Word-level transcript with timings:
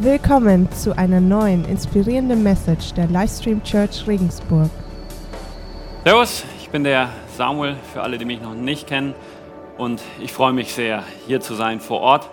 Willkommen 0.00 0.70
zu 0.70 0.96
einer 0.96 1.20
neuen 1.20 1.64
inspirierenden 1.64 2.44
Message 2.44 2.92
der 2.94 3.08
Livestream 3.08 3.64
Church 3.64 4.06
Regensburg. 4.06 4.70
Servus, 6.04 6.44
ich 6.60 6.68
bin 6.68 6.84
der 6.84 7.08
Samuel, 7.36 7.74
für 7.92 8.02
alle, 8.02 8.16
die 8.16 8.24
mich 8.24 8.40
noch 8.40 8.54
nicht 8.54 8.86
kennen. 8.86 9.12
Und 9.76 10.00
ich 10.20 10.32
freue 10.32 10.52
mich 10.52 10.72
sehr, 10.72 11.02
hier 11.26 11.40
zu 11.40 11.54
sein 11.54 11.80
vor 11.80 12.00
Ort. 12.00 12.30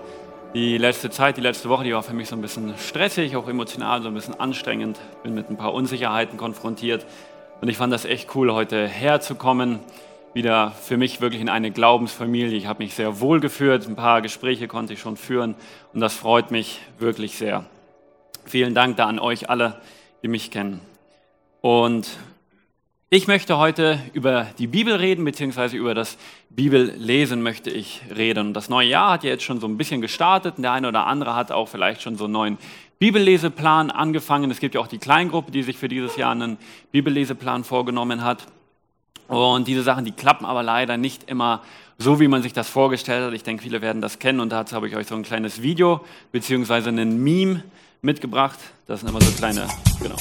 Die 0.53 0.77
letzte 0.77 1.09
Zeit, 1.09 1.37
die 1.37 1.41
letzte 1.41 1.67
Woche, 1.67 1.83
die 1.83 1.93
war 1.95 2.03
für 2.03 2.13
mich 2.13 2.29
so 2.29 2.35
ein 2.35 2.41
bisschen 2.43 2.75
stressig, 2.77 3.35
auch 3.35 3.47
emotional 3.47 4.03
so 4.03 4.09
ein 4.09 4.13
bisschen 4.13 4.39
anstrengend. 4.39 4.99
Bin 5.23 5.33
mit 5.33 5.49
ein 5.49 5.57
paar 5.57 5.73
Unsicherheiten 5.73 6.37
konfrontiert. 6.37 7.03
Und 7.61 7.67
ich 7.67 7.77
fand 7.77 7.91
das 7.91 8.05
echt 8.05 8.35
cool, 8.35 8.53
heute 8.53 8.87
herzukommen. 8.87 9.79
Wieder 10.35 10.71
für 10.71 10.97
mich 10.97 11.21
wirklich 11.21 11.41
in 11.41 11.47
eine 11.47 11.71
Glaubensfamilie. 11.71 12.57
Ich 12.57 12.65
habe 12.65 12.83
mich 12.83 12.93
sehr 12.93 13.21
wohl 13.21 13.39
geführt. 13.39 13.87
Ein 13.87 13.95
paar 13.95 14.21
Gespräche 14.21 14.67
konnte 14.67 14.91
ich 14.91 14.99
schon 14.99 15.15
führen. 15.15 15.55
Und 15.93 16.01
das 16.01 16.13
freut 16.13 16.51
mich 16.51 16.81
wirklich 16.99 17.37
sehr. 17.37 17.65
Vielen 18.43 18.75
Dank 18.75 18.97
da 18.97 19.05
an 19.05 19.17
euch 19.17 19.49
alle, 19.49 19.79
die 20.23 20.27
mich 20.27 20.51
kennen. 20.51 20.81
Und 21.61 22.09
ich 23.09 23.27
möchte 23.27 23.57
heute 23.57 23.97
über 24.11 24.47
die 24.57 24.67
Bibel 24.67 24.95
reden, 24.95 25.23
beziehungsweise 25.23 25.77
über 25.77 25.93
das 25.93 26.17
Bibellesen 26.49 27.41
möchte 27.41 27.69
ich 27.69 28.01
reden. 28.13 28.47
Und 28.47 28.53
das 28.55 28.67
neue 28.67 28.89
Jahr 28.89 29.11
hat 29.11 29.23
ja 29.23 29.29
jetzt 29.29 29.45
schon 29.45 29.61
so 29.61 29.67
ein 29.67 29.77
bisschen 29.77 30.01
gestartet. 30.01 30.57
Und 30.57 30.63
der 30.63 30.73
eine 30.73 30.89
oder 30.89 31.07
andere 31.07 31.33
hat 31.33 31.53
auch 31.53 31.69
vielleicht 31.69 32.01
schon 32.01 32.17
so 32.17 32.25
einen 32.25 32.33
neuen 32.33 32.57
Bibelleseplan 32.99 33.89
angefangen. 33.89 34.51
Es 34.51 34.59
gibt 34.59 34.75
ja 34.75 34.81
auch 34.81 34.87
die 34.87 34.97
Kleingruppe, 34.97 35.53
die 35.53 35.63
sich 35.63 35.77
für 35.77 35.87
dieses 35.87 36.17
Jahr 36.17 36.33
einen 36.33 36.57
Bibelleseplan 36.91 37.63
vorgenommen 37.63 38.21
hat. 38.21 38.47
Und 39.27 39.67
diese 39.67 39.81
Sachen, 39.81 40.05
die 40.05 40.11
klappen 40.11 40.45
aber 40.45 40.61
leider 40.61 40.97
nicht 40.97 41.29
immer 41.29 41.61
so, 41.97 42.19
wie 42.19 42.27
man 42.27 42.41
sich 42.41 42.53
das 42.53 42.69
vorgestellt 42.69 43.25
hat. 43.25 43.33
Ich 43.33 43.43
denke, 43.43 43.63
viele 43.63 43.81
werden 43.81 44.01
das 44.01 44.19
kennen 44.19 44.39
und 44.39 44.51
dazu 44.51 44.75
habe 44.75 44.87
ich 44.87 44.95
euch 44.95 45.07
so 45.07 45.15
ein 45.15 45.23
kleines 45.23 45.61
Video 45.61 46.01
beziehungsweise 46.31 46.89
einen 46.89 47.23
Meme 47.23 47.63
mitgebracht. 48.01 48.59
Das 48.85 48.99
sind 48.99 49.09
immer 49.09 49.21
so 49.21 49.31
kleine, 49.31 49.67
genau. 50.01 50.15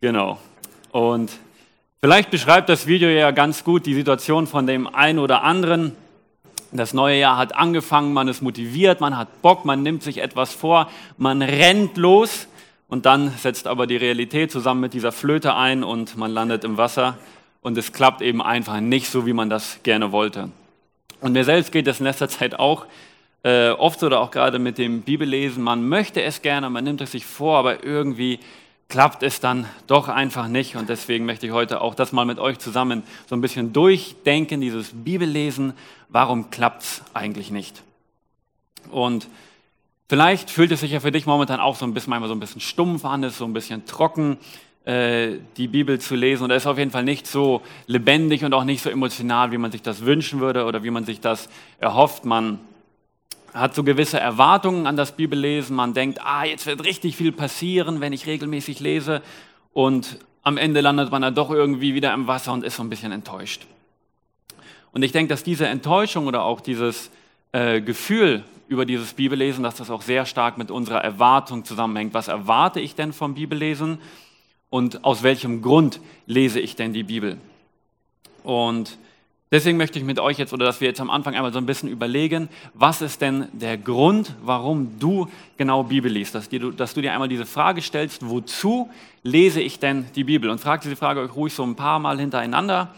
Genau. 0.00 0.38
Und 0.92 1.32
vielleicht 2.00 2.30
beschreibt 2.30 2.68
das 2.68 2.86
Video 2.86 3.08
ja 3.08 3.30
ganz 3.30 3.64
gut 3.64 3.86
die 3.86 3.94
Situation 3.94 4.46
von 4.46 4.66
dem 4.66 4.86
einen 4.86 5.18
oder 5.18 5.42
anderen. 5.42 5.96
Das 6.72 6.92
neue 6.92 7.18
Jahr 7.18 7.36
hat 7.36 7.54
angefangen, 7.54 8.12
man 8.12 8.28
ist 8.28 8.42
motiviert, 8.42 9.00
man 9.00 9.16
hat 9.16 9.42
Bock, 9.42 9.64
man 9.64 9.82
nimmt 9.82 10.02
sich 10.02 10.18
etwas 10.18 10.52
vor, 10.52 10.90
man 11.18 11.40
rennt 11.40 11.96
los 11.96 12.48
und 12.94 13.06
dann 13.06 13.30
setzt 13.30 13.66
aber 13.66 13.88
die 13.88 13.96
Realität 13.96 14.52
zusammen 14.52 14.82
mit 14.82 14.94
dieser 14.94 15.10
Flöte 15.10 15.56
ein 15.56 15.82
und 15.82 16.16
man 16.16 16.30
landet 16.30 16.62
im 16.62 16.76
Wasser 16.76 17.18
und 17.60 17.76
es 17.76 17.92
klappt 17.92 18.22
eben 18.22 18.40
einfach 18.40 18.78
nicht 18.78 19.08
so, 19.08 19.26
wie 19.26 19.32
man 19.32 19.50
das 19.50 19.80
gerne 19.82 20.12
wollte. 20.12 20.50
Und 21.20 21.32
mir 21.32 21.42
selbst 21.42 21.72
geht 21.72 21.88
es 21.88 21.98
in 21.98 22.06
letzter 22.06 22.28
Zeit 22.28 22.56
auch 22.56 22.86
äh, 23.42 23.70
oft 23.70 24.00
oder 24.04 24.20
auch 24.20 24.30
gerade 24.30 24.60
mit 24.60 24.78
dem 24.78 25.02
Bibellesen, 25.02 25.60
man 25.60 25.88
möchte 25.88 26.22
es 26.22 26.40
gerne, 26.40 26.70
man 26.70 26.84
nimmt 26.84 27.00
es 27.00 27.10
sich 27.10 27.26
vor, 27.26 27.58
aber 27.58 27.82
irgendwie 27.82 28.38
klappt 28.88 29.24
es 29.24 29.40
dann 29.40 29.66
doch 29.88 30.06
einfach 30.06 30.46
nicht. 30.46 30.76
Und 30.76 30.88
deswegen 30.88 31.26
möchte 31.26 31.46
ich 31.46 31.52
heute 31.52 31.80
auch 31.80 31.96
das 31.96 32.12
mal 32.12 32.24
mit 32.24 32.38
euch 32.38 32.60
zusammen 32.60 33.02
so 33.26 33.34
ein 33.34 33.40
bisschen 33.40 33.72
durchdenken, 33.72 34.60
dieses 34.60 34.90
Bibellesen. 34.94 35.72
Warum 36.10 36.50
klappt 36.50 36.82
es 36.82 37.02
eigentlich 37.12 37.50
nicht? 37.50 37.82
Und 38.92 39.26
vielleicht 40.08 40.50
fühlt 40.50 40.72
es 40.72 40.80
sich 40.80 40.92
ja 40.92 41.00
für 41.00 41.12
dich 41.12 41.26
momentan 41.26 41.60
auch 41.60 41.76
so 41.76 41.86
ein 41.86 41.94
bisschen, 41.94 42.10
manchmal 42.10 42.28
so 42.28 42.34
ein 42.34 42.40
bisschen 42.40 42.60
stumpf 42.60 43.04
an, 43.04 43.22
ist 43.22 43.38
so 43.38 43.44
ein 43.44 43.52
bisschen 43.52 43.84
trocken, 43.86 44.38
äh, 44.84 45.38
die 45.56 45.68
Bibel 45.68 45.98
zu 45.98 46.14
lesen. 46.14 46.44
Und 46.44 46.50
er 46.50 46.56
ist 46.56 46.66
auf 46.66 46.78
jeden 46.78 46.90
Fall 46.90 47.04
nicht 47.04 47.26
so 47.26 47.62
lebendig 47.86 48.44
und 48.44 48.52
auch 48.52 48.64
nicht 48.64 48.82
so 48.82 48.90
emotional, 48.90 49.50
wie 49.50 49.58
man 49.58 49.72
sich 49.72 49.82
das 49.82 50.04
wünschen 50.04 50.40
würde 50.40 50.64
oder 50.64 50.82
wie 50.82 50.90
man 50.90 51.04
sich 51.04 51.20
das 51.20 51.48
erhofft. 51.78 52.24
Man 52.24 52.58
hat 53.54 53.74
so 53.74 53.84
gewisse 53.84 54.18
Erwartungen 54.18 54.86
an 54.86 54.96
das 54.96 55.12
Bibellesen. 55.12 55.76
Man 55.76 55.94
denkt, 55.94 56.20
ah, 56.22 56.44
jetzt 56.44 56.66
wird 56.66 56.84
richtig 56.84 57.16
viel 57.16 57.32
passieren, 57.32 58.00
wenn 58.00 58.12
ich 58.12 58.26
regelmäßig 58.26 58.80
lese. 58.80 59.22
Und 59.72 60.18
am 60.42 60.58
Ende 60.58 60.80
landet 60.82 61.10
man 61.10 61.22
dann 61.22 61.34
doch 61.34 61.50
irgendwie 61.50 61.94
wieder 61.94 62.12
im 62.12 62.26
Wasser 62.26 62.52
und 62.52 62.64
ist 62.64 62.76
so 62.76 62.82
ein 62.82 62.90
bisschen 62.90 63.12
enttäuscht. 63.12 63.66
Und 64.92 65.02
ich 65.02 65.12
denke, 65.12 65.30
dass 65.30 65.42
diese 65.42 65.66
Enttäuschung 65.66 66.26
oder 66.26 66.42
auch 66.42 66.60
dieses 66.60 67.10
äh, 67.52 67.80
Gefühl 67.80 68.44
über 68.68 68.84
dieses 68.86 69.14
Bibellesen, 69.14 69.62
dass 69.62 69.76
das 69.76 69.90
auch 69.90 70.02
sehr 70.02 70.26
stark 70.26 70.58
mit 70.58 70.70
unserer 70.70 71.02
Erwartung 71.02 71.64
zusammenhängt. 71.64 72.14
Was 72.14 72.28
erwarte 72.28 72.80
ich 72.80 72.94
denn 72.94 73.12
vom 73.12 73.34
Bibellesen 73.34 73.98
und 74.70 75.04
aus 75.04 75.22
welchem 75.22 75.62
Grund 75.62 76.00
lese 76.26 76.60
ich 76.60 76.76
denn 76.76 76.92
die 76.92 77.04
Bibel? 77.04 77.38
Und 78.42 78.98
Deswegen 79.54 79.76
möchte 79.76 80.00
ich 80.00 80.04
mit 80.04 80.18
euch 80.18 80.36
jetzt, 80.36 80.52
oder 80.52 80.64
dass 80.64 80.80
wir 80.80 80.88
jetzt 80.88 81.00
am 81.00 81.10
Anfang 81.10 81.36
einmal 81.36 81.52
so 81.52 81.58
ein 81.58 81.66
bisschen 81.66 81.88
überlegen, 81.88 82.48
was 82.72 83.00
ist 83.02 83.20
denn 83.20 83.46
der 83.52 83.78
Grund, 83.78 84.34
warum 84.42 84.98
du 84.98 85.28
genau 85.56 85.84
Bibel 85.84 86.10
liest? 86.10 86.34
Dass, 86.34 86.48
du, 86.48 86.72
dass 86.72 86.92
du 86.92 87.00
dir 87.00 87.12
einmal 87.12 87.28
diese 87.28 87.46
Frage 87.46 87.80
stellst, 87.80 88.28
wozu 88.28 88.90
lese 89.22 89.60
ich 89.60 89.78
denn 89.78 90.06
die 90.16 90.24
Bibel? 90.24 90.50
Und 90.50 90.58
fragt 90.58 90.82
diese 90.82 90.96
Frage 90.96 91.20
euch 91.20 91.36
ruhig 91.36 91.54
so 91.54 91.62
ein 91.62 91.76
paar 91.76 92.00
Mal 92.00 92.18
hintereinander. 92.18 92.92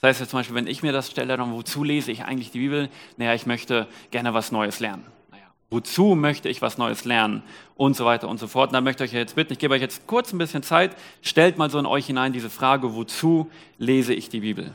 Das 0.00 0.08
heißt 0.08 0.20
jetzt 0.20 0.30
zum 0.30 0.38
Beispiel, 0.38 0.56
wenn 0.56 0.66
ich 0.66 0.82
mir 0.82 0.92
das 0.92 1.10
stelle, 1.10 1.36
dann 1.36 1.52
wozu 1.52 1.84
lese 1.84 2.10
ich 2.10 2.24
eigentlich 2.24 2.50
die 2.50 2.60
Bibel? 2.60 2.88
Naja, 3.18 3.34
ich 3.34 3.44
möchte 3.44 3.86
gerne 4.10 4.32
was 4.32 4.50
Neues 4.50 4.80
lernen. 4.80 5.04
Naja, 5.30 5.44
wozu 5.68 6.14
möchte 6.14 6.48
ich 6.48 6.62
was 6.62 6.78
Neues 6.78 7.04
lernen? 7.04 7.42
Und 7.76 7.96
so 7.96 8.06
weiter 8.06 8.28
und 8.28 8.38
so 8.38 8.46
fort. 8.46 8.70
Und 8.70 8.74
da 8.74 8.80
möchte 8.80 9.04
ich 9.04 9.10
euch 9.10 9.16
jetzt 9.16 9.34
bitten, 9.34 9.52
ich 9.52 9.58
gebe 9.58 9.74
euch 9.74 9.82
jetzt 9.82 10.06
kurz 10.06 10.32
ein 10.32 10.38
bisschen 10.38 10.62
Zeit, 10.62 10.96
stellt 11.20 11.58
mal 11.58 11.68
so 11.68 11.78
in 11.78 11.86
euch 11.86 12.06
hinein 12.06 12.32
diese 12.32 12.48
Frage, 12.48 12.94
wozu 12.94 13.50
lese 13.76 14.14
ich 14.14 14.30
die 14.30 14.40
Bibel? 14.40 14.72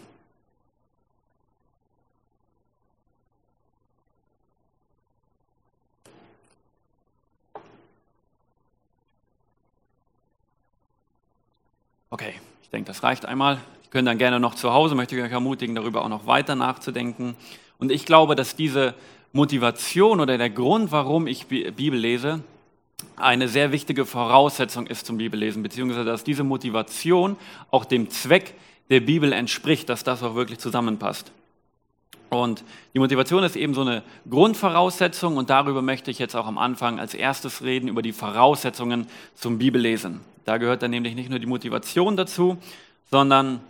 Okay, 12.12 12.36
ich 12.62 12.70
denke, 12.70 12.88
das 12.88 13.02
reicht 13.02 13.26
einmal. 13.26 13.60
Könnte 13.96 14.12
dann 14.12 14.18
gerne 14.18 14.42
noch 14.42 14.56
zu 14.56 14.74
Hause, 14.74 14.94
möchte 14.94 15.16
ich 15.16 15.24
euch 15.24 15.32
ermutigen, 15.32 15.74
darüber 15.74 16.04
auch 16.04 16.10
noch 16.10 16.28
weiter 16.28 16.54
nachzudenken. 16.54 17.34
Und 17.78 17.94
ich 17.94 18.06
glaube, 18.06 18.36
dass 18.36 18.58
diese 18.58 18.94
Motivation 19.32 20.20
oder 20.20 20.38
der 20.38 20.50
Grund, 20.50 20.92
warum 20.92 21.28
ich 21.28 21.48
Bibel 21.48 21.98
lese, 21.98 22.42
eine 23.16 23.48
sehr 23.48 23.72
wichtige 23.72 24.06
Voraussetzung 24.06 24.86
ist 24.86 25.06
zum 25.06 25.16
Bibellesen, 25.18 25.64
beziehungsweise 25.64 26.04
dass 26.04 26.26
diese 26.26 26.44
Motivation 26.44 27.38
auch 27.72 27.86
dem 27.86 28.10
Zweck 28.10 28.56
der 28.90 29.00
Bibel 29.00 29.32
entspricht, 29.32 29.88
dass 29.88 30.04
das 30.04 30.24
auch 30.24 30.36
wirklich 30.36 30.60
zusammenpasst. 30.60 31.32
Und 32.30 32.66
die 32.94 33.00
Motivation 33.00 33.46
ist 33.46 33.56
eben 33.56 33.74
so 33.74 33.80
eine 33.80 34.04
Grundvoraussetzung 34.30 35.38
und 35.38 35.50
darüber 35.50 35.82
möchte 35.82 36.12
ich 36.12 36.20
jetzt 36.20 36.36
auch 36.36 36.48
am 36.48 36.58
Anfang 36.58 37.00
als 37.00 37.14
erstes 37.14 37.64
reden, 37.64 37.88
über 37.88 38.02
die 38.02 38.12
Voraussetzungen 38.12 39.08
zum 39.36 39.58
Bibellesen. 39.58 40.20
Da 40.44 40.58
gehört 40.58 40.82
dann 40.82 40.92
nämlich 40.92 41.16
nicht 41.16 41.30
nur 41.30 41.40
die 41.40 41.46
Motivation 41.46 42.18
dazu, 42.18 42.58
sondern 43.10 43.62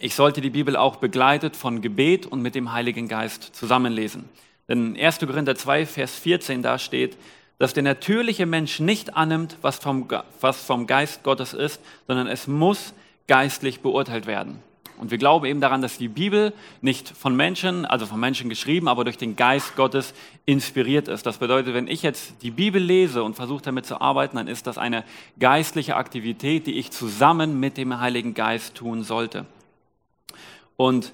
ich 0.00 0.14
sollte 0.14 0.40
die 0.40 0.50
Bibel 0.50 0.76
auch 0.76 0.96
begleitet 0.96 1.56
von 1.56 1.80
Gebet 1.80 2.26
und 2.26 2.42
mit 2.42 2.54
dem 2.54 2.72
Heiligen 2.72 3.08
Geist 3.08 3.54
zusammenlesen. 3.54 4.28
Denn 4.68 4.96
1. 4.96 5.18
Korinther 5.20 5.54
2, 5.54 5.86
Vers 5.86 6.14
14, 6.14 6.62
da 6.62 6.78
steht, 6.78 7.16
dass 7.58 7.74
der 7.74 7.82
natürliche 7.82 8.46
Mensch 8.46 8.80
nicht 8.80 9.16
annimmt, 9.16 9.56
was 9.62 9.78
vom, 9.78 10.08
was 10.40 10.62
vom 10.62 10.86
Geist 10.86 11.22
Gottes 11.24 11.54
ist, 11.54 11.80
sondern 12.06 12.26
es 12.26 12.46
muss 12.46 12.94
geistlich 13.26 13.80
beurteilt 13.80 14.26
werden. 14.26 14.62
Und 14.98 15.12
wir 15.12 15.18
glauben 15.18 15.46
eben 15.46 15.60
daran, 15.60 15.80
dass 15.80 15.96
die 15.96 16.08
Bibel 16.08 16.52
nicht 16.80 17.08
von 17.08 17.36
Menschen, 17.36 17.84
also 17.84 18.04
von 18.04 18.18
Menschen 18.18 18.48
geschrieben, 18.48 18.88
aber 18.88 19.04
durch 19.04 19.16
den 19.16 19.36
Geist 19.36 19.76
Gottes 19.76 20.12
inspiriert 20.44 21.06
ist. 21.06 21.24
Das 21.24 21.38
bedeutet, 21.38 21.72
wenn 21.72 21.86
ich 21.86 22.02
jetzt 22.02 22.42
die 22.42 22.50
Bibel 22.50 22.82
lese 22.82 23.22
und 23.22 23.34
versuche 23.34 23.62
damit 23.62 23.86
zu 23.86 24.00
arbeiten, 24.00 24.36
dann 24.36 24.48
ist 24.48 24.66
das 24.66 24.76
eine 24.76 25.04
geistliche 25.38 25.94
Aktivität, 25.94 26.66
die 26.66 26.74
ich 26.74 26.90
zusammen 26.90 27.60
mit 27.60 27.76
dem 27.76 28.00
Heiligen 28.00 28.34
Geist 28.34 28.74
tun 28.74 29.04
sollte. 29.04 29.46
Und 30.78 31.12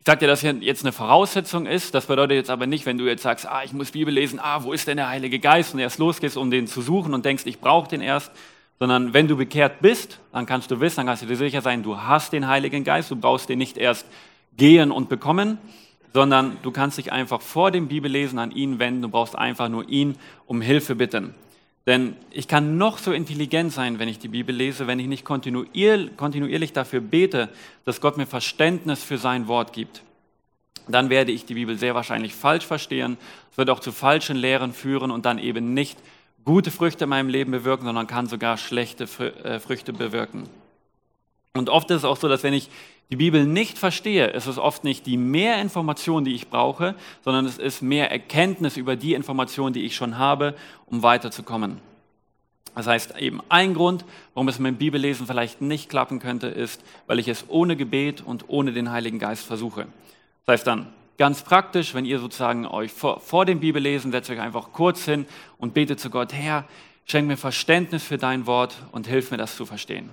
ich 0.00 0.06
sage 0.06 0.20
dir, 0.20 0.26
dass 0.26 0.40
hier 0.40 0.54
jetzt 0.54 0.84
eine 0.84 0.90
Voraussetzung 0.90 1.66
ist. 1.66 1.94
Das 1.94 2.06
bedeutet 2.06 2.36
jetzt 2.36 2.50
aber 2.50 2.66
nicht, 2.66 2.86
wenn 2.86 2.96
du 2.98 3.04
jetzt 3.04 3.22
sagst, 3.22 3.46
ah, 3.46 3.62
ich 3.62 3.72
muss 3.74 3.90
Bibel 3.90 4.12
lesen, 4.12 4.40
ah, 4.42 4.64
wo 4.64 4.72
ist 4.72 4.88
denn 4.88 4.96
der 4.96 5.08
Heilige 5.08 5.38
Geist? 5.38 5.74
Und 5.74 5.80
erst 5.80 5.98
losgehst, 5.98 6.36
um 6.36 6.50
den 6.50 6.66
zu 6.66 6.80
suchen 6.80 7.12
und 7.12 7.24
denkst, 7.24 7.44
ich 7.46 7.60
brauche 7.60 7.88
den 7.88 8.00
erst, 8.00 8.32
sondern 8.78 9.12
wenn 9.12 9.28
du 9.28 9.36
bekehrt 9.36 9.80
bist, 9.80 10.18
dann 10.32 10.46
kannst 10.46 10.70
du 10.70 10.80
wissen, 10.80 10.96
dann 10.96 11.06
kannst 11.06 11.22
du 11.22 11.26
dir 11.26 11.36
sicher 11.36 11.60
sein, 11.60 11.82
du 11.82 11.98
hast 11.98 12.32
den 12.32 12.48
Heiligen 12.48 12.84
Geist, 12.84 13.10
du 13.10 13.16
brauchst 13.16 13.50
den 13.50 13.58
nicht 13.58 13.76
erst 13.76 14.06
gehen 14.56 14.90
und 14.90 15.10
bekommen, 15.10 15.58
sondern 16.14 16.56
du 16.62 16.70
kannst 16.70 16.96
dich 16.96 17.12
einfach 17.12 17.42
vor 17.42 17.70
dem 17.70 17.88
Bibellesen 17.88 18.38
an 18.38 18.50
ihn 18.50 18.78
wenden, 18.78 19.02
du 19.02 19.08
brauchst 19.08 19.36
einfach 19.36 19.68
nur 19.68 19.88
ihn 19.88 20.16
um 20.46 20.62
Hilfe 20.62 20.94
bitten. 20.94 21.34
Denn 21.86 22.16
ich 22.30 22.46
kann 22.46 22.78
noch 22.78 22.98
so 22.98 23.12
intelligent 23.12 23.72
sein, 23.72 23.98
wenn 23.98 24.08
ich 24.08 24.18
die 24.18 24.28
Bibel 24.28 24.54
lese, 24.54 24.86
wenn 24.86 25.00
ich 25.00 25.08
nicht 25.08 25.24
kontinuierlich 25.24 26.72
dafür 26.72 27.00
bete, 27.00 27.48
dass 27.84 28.00
Gott 28.00 28.16
mir 28.16 28.26
Verständnis 28.26 29.02
für 29.02 29.18
sein 29.18 29.48
Wort 29.48 29.72
gibt. 29.72 30.02
Dann 30.86 31.10
werde 31.10 31.32
ich 31.32 31.44
die 31.44 31.54
Bibel 31.54 31.76
sehr 31.78 31.94
wahrscheinlich 31.94 32.34
falsch 32.34 32.66
verstehen, 32.66 33.16
es 33.50 33.58
wird 33.58 33.70
auch 33.70 33.80
zu 33.80 33.92
falschen 33.92 34.36
Lehren 34.36 34.72
führen 34.72 35.10
und 35.10 35.26
dann 35.26 35.38
eben 35.38 35.74
nicht 35.74 35.98
gute 36.44 36.70
Früchte 36.70 37.04
in 37.04 37.10
meinem 37.10 37.28
Leben 37.28 37.52
bewirken, 37.52 37.84
sondern 37.84 38.06
kann 38.06 38.26
sogar 38.26 38.56
schlechte 38.56 39.04
äh, 39.44 39.60
Früchte 39.60 39.92
bewirken. 39.92 40.48
Und 41.54 41.68
oft 41.68 41.90
ist 41.90 41.98
es 41.98 42.04
auch 42.04 42.16
so, 42.16 42.28
dass 42.28 42.42
wenn 42.42 42.54
ich 42.54 42.70
die 43.12 43.16
Bibel 43.16 43.44
nicht 43.44 43.78
verstehe, 43.78 44.28
ist 44.28 44.46
es 44.46 44.56
oft 44.56 44.84
nicht 44.84 45.04
die 45.04 45.18
mehr 45.18 45.60
Information, 45.60 46.24
die 46.24 46.34
ich 46.34 46.48
brauche, 46.48 46.94
sondern 47.22 47.44
es 47.44 47.58
ist 47.58 47.82
mehr 47.82 48.10
Erkenntnis 48.10 48.78
über 48.78 48.96
die 48.96 49.12
Information, 49.12 49.74
die 49.74 49.84
ich 49.84 49.94
schon 49.94 50.16
habe, 50.16 50.54
um 50.86 51.02
weiterzukommen. 51.02 51.76
Das 52.74 52.86
heißt, 52.86 53.18
eben 53.18 53.42
ein 53.50 53.74
Grund, 53.74 54.06
warum 54.32 54.48
es 54.48 54.58
mit 54.58 54.72
dem 54.72 54.78
Bibellesen 54.78 55.26
vielleicht 55.26 55.60
nicht 55.60 55.90
klappen 55.90 56.20
könnte, 56.20 56.46
ist, 56.46 56.82
weil 57.06 57.18
ich 57.18 57.28
es 57.28 57.44
ohne 57.48 57.76
Gebet 57.76 58.22
und 58.22 58.46
ohne 58.48 58.72
den 58.72 58.90
Heiligen 58.90 59.18
Geist 59.18 59.44
versuche. 59.44 59.88
Das 60.46 60.54
heißt 60.54 60.66
dann, 60.66 60.86
ganz 61.18 61.42
praktisch, 61.42 61.92
wenn 61.92 62.06
ihr 62.06 62.18
sozusagen 62.18 62.66
euch 62.66 62.92
vor, 62.92 63.20
vor 63.20 63.44
dem 63.44 63.60
Bibellesen 63.60 64.10
setzt 64.10 64.30
euch 64.30 64.40
einfach 64.40 64.72
kurz 64.72 65.04
hin 65.04 65.26
und 65.58 65.74
betet 65.74 66.00
zu 66.00 66.08
Gott, 66.08 66.32
Herr, 66.32 66.64
schenk 67.04 67.28
mir 67.28 67.36
Verständnis 67.36 68.04
für 68.04 68.16
dein 68.16 68.46
Wort 68.46 68.74
und 68.90 69.06
hilf 69.06 69.30
mir 69.30 69.36
das 69.36 69.54
zu 69.54 69.66
verstehen. 69.66 70.08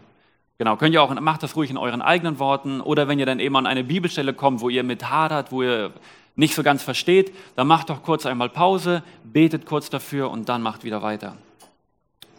Genau, 0.60 0.76
könnt 0.76 0.94
ihr 0.94 1.02
auch, 1.02 1.18
macht 1.22 1.42
das 1.42 1.56
ruhig 1.56 1.70
in 1.70 1.78
euren 1.78 2.02
eigenen 2.02 2.38
Worten 2.38 2.82
oder 2.82 3.08
wenn 3.08 3.18
ihr 3.18 3.26
dann 3.26 3.40
eben 3.40 3.56
an 3.56 3.66
eine 3.66 3.82
Bibelstelle 3.86 4.34
kommt, 4.34 4.60
wo 4.60 4.68
ihr 4.68 4.84
mit 4.84 5.10
hadert, 5.10 5.54
wo 5.54 5.64
ihr 5.64 5.94
nicht 6.36 6.54
so 6.54 6.64
ganz 6.64 6.84
versteht, 6.84 7.34
dann 7.56 7.66
macht 7.66 7.90
doch 7.90 8.04
kurz 8.04 8.26
einmal 8.26 8.50
Pause, 8.50 9.02
betet 9.24 9.66
kurz 9.66 9.90
dafür 9.90 10.30
und 10.30 10.50
dann 10.50 10.62
macht 10.62 10.84
wieder 10.84 11.02
weiter. 11.02 11.38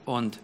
Und 0.05 0.39